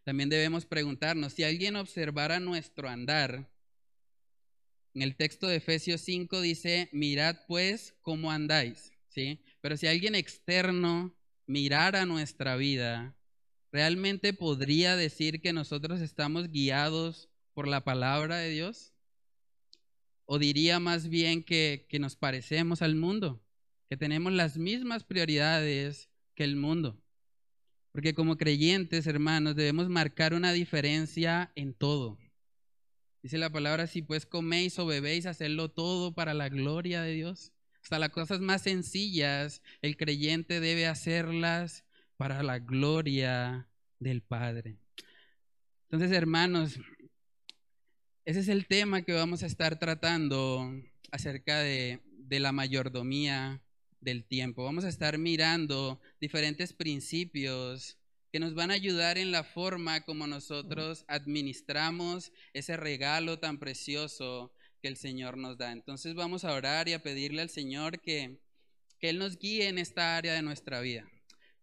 También 0.03 0.29
debemos 0.29 0.67
preguntarnos, 0.67 1.33
si 1.33 1.43
alguien 1.43 1.75
observara 1.77 2.39
nuestro 2.39 2.89
andar, 2.89 3.49
en 4.93 5.01
el 5.01 5.15
texto 5.15 5.47
de 5.47 5.55
Efesios 5.55 6.01
5 6.01 6.41
dice, 6.41 6.89
mirad 6.91 7.37
pues 7.47 7.95
cómo 8.03 8.31
andáis, 8.31 8.94
¿sí? 9.15 9.39
Pero 9.61 9.77
si 9.77 9.87
alguien 9.87 10.13
externo 10.13 11.15
mirara 11.47 12.05
nuestra 12.05 12.57
vida, 12.57 13.15
¿realmente 13.71 14.33
podría 14.33 14.97
decir 14.97 15.41
que 15.41 15.53
nosotros 15.53 16.01
estamos 16.01 16.49
guiados 16.49 17.29
por 17.53 17.67
la 17.67 17.83
palabra 17.83 18.37
de 18.37 18.49
Dios? 18.49 18.93
¿O 20.25 20.37
diría 20.37 20.79
más 20.79 21.07
bien 21.07 21.43
que, 21.43 21.87
que 21.89 21.97
nos 21.97 22.15
parecemos 22.17 22.81
al 22.81 22.95
mundo, 22.95 23.41
que 23.89 23.95
tenemos 23.95 24.33
las 24.33 24.57
mismas 24.57 25.05
prioridades 25.05 26.09
que 26.35 26.43
el 26.43 26.57
mundo? 26.57 27.01
Porque 27.93 28.13
como 28.13 28.35
creyentes, 28.35 29.07
hermanos, 29.07 29.55
debemos 29.55 29.87
marcar 29.87 30.33
una 30.33 30.51
diferencia 30.51 31.53
en 31.55 31.73
todo. 31.73 32.17
Dice 33.23 33.37
la 33.37 33.49
palabra, 33.49 33.87
si 33.87 34.01
pues 34.01 34.25
coméis 34.25 34.77
o 34.77 34.85
bebéis, 34.85 35.25
hacerlo 35.25 35.71
todo 35.71 36.13
para 36.13 36.33
la 36.33 36.49
gloria 36.49 37.01
de 37.01 37.13
Dios. 37.13 37.54
Hasta 37.85 37.99
las 37.99 38.09
cosas 38.09 38.39
más 38.39 38.63
sencillas, 38.63 39.61
el 39.83 39.95
creyente 39.95 40.59
debe 40.59 40.87
hacerlas 40.87 41.85
para 42.17 42.41
la 42.41 42.57
gloria 42.57 43.69
del 43.99 44.23
Padre. 44.23 44.79
Entonces, 45.83 46.11
hermanos, 46.11 46.79
ese 48.25 48.39
es 48.39 48.47
el 48.47 48.65
tema 48.65 49.03
que 49.03 49.13
vamos 49.13 49.43
a 49.43 49.45
estar 49.45 49.77
tratando 49.77 50.67
acerca 51.11 51.59
de, 51.59 52.01
de 52.09 52.39
la 52.39 52.51
mayordomía 52.51 53.61
del 54.01 54.25
tiempo. 54.25 54.63
Vamos 54.63 54.83
a 54.83 54.89
estar 54.89 55.19
mirando 55.19 56.01
diferentes 56.19 56.73
principios 56.73 57.99
que 58.31 58.39
nos 58.39 58.55
van 58.55 58.71
a 58.71 58.73
ayudar 58.73 59.19
en 59.19 59.31
la 59.31 59.43
forma 59.43 60.01
como 60.01 60.25
nosotros 60.25 61.05
administramos 61.07 62.31
ese 62.53 62.77
regalo 62.77 63.37
tan 63.37 63.59
precioso 63.59 64.51
el 64.87 64.97
Señor 64.97 65.37
nos 65.37 65.57
da. 65.57 65.71
Entonces 65.71 66.15
vamos 66.15 66.43
a 66.43 66.53
orar 66.53 66.87
y 66.87 66.93
a 66.93 67.03
pedirle 67.03 67.41
al 67.41 67.49
Señor 67.49 67.99
que, 67.99 68.39
que 68.99 69.09
Él 69.09 69.19
nos 69.19 69.37
guíe 69.37 69.67
en 69.67 69.77
esta 69.77 70.17
área 70.17 70.33
de 70.33 70.41
nuestra 70.41 70.81
vida. 70.81 71.05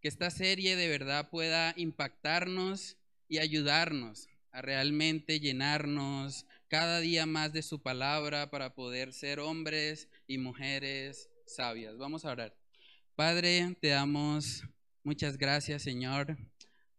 Que 0.00 0.08
esta 0.08 0.30
serie 0.30 0.76
de 0.76 0.88
verdad 0.88 1.30
pueda 1.30 1.74
impactarnos 1.76 2.96
y 3.28 3.38
ayudarnos 3.38 4.28
a 4.50 4.60
realmente 4.60 5.40
llenarnos 5.40 6.46
cada 6.68 7.00
día 7.00 7.26
más 7.26 7.52
de 7.52 7.62
su 7.62 7.80
palabra 7.80 8.50
para 8.50 8.74
poder 8.74 9.12
ser 9.12 9.40
hombres 9.40 10.08
y 10.26 10.38
mujeres 10.38 11.28
sabias. 11.46 11.98
Vamos 11.98 12.24
a 12.24 12.30
orar. 12.30 12.56
Padre, 13.14 13.76
te 13.80 13.88
damos 13.88 14.64
muchas 15.04 15.36
gracias, 15.36 15.82
Señor, 15.82 16.38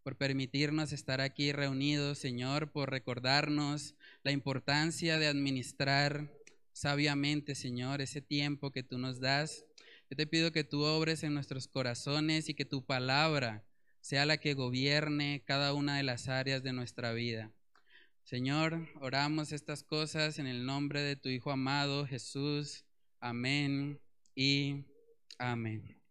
por 0.04 0.16
permitirnos 0.16 0.92
estar 0.92 1.22
aquí 1.22 1.52
reunidos, 1.52 2.20
Señor, 2.20 2.72
por 2.72 2.92
recordarnos 2.92 3.96
la 4.24 4.32
importancia 4.32 5.18
de 5.18 5.28
administrar 5.28 6.32
sabiamente, 6.72 7.56
Señor, 7.56 8.02
ese 8.02 8.22
tiempo 8.22 8.72
que 8.72 8.84
tú 8.84 8.98
nos 8.98 9.20
das. 9.20 9.66
Yo 10.10 10.18
te 10.18 10.28
pido 10.28 10.52
que 10.52 10.64
tú 10.64 10.84
obres 10.84 11.24
en 11.24 11.34
nuestros 11.34 11.68
corazones 11.68 12.50
y 12.50 12.54
que 12.54 12.66
tu 12.66 12.86
palabra 12.86 13.66
sea 14.02 14.26
la 14.26 14.38
que 14.38 14.54
gobierne 14.54 15.44
cada 15.46 15.74
una 15.74 15.98
de 15.98 16.04
las 16.04 16.28
áreas 16.28 16.64
de 16.64 16.74
nuestra 16.74 17.14
vida. 17.14 17.52
Señor, 18.24 18.88
oramos 19.02 19.52
estas 19.52 19.84
cosas 19.84 20.40
en 20.40 20.48
el 20.48 20.66
nombre 20.66 21.02
de 21.02 21.16
tu 21.16 21.30
Hijo 21.30 21.52
amado 21.52 22.06
Jesús. 22.08 22.86
Amén 23.20 24.00
y 24.36 24.86
amén. 25.38 26.03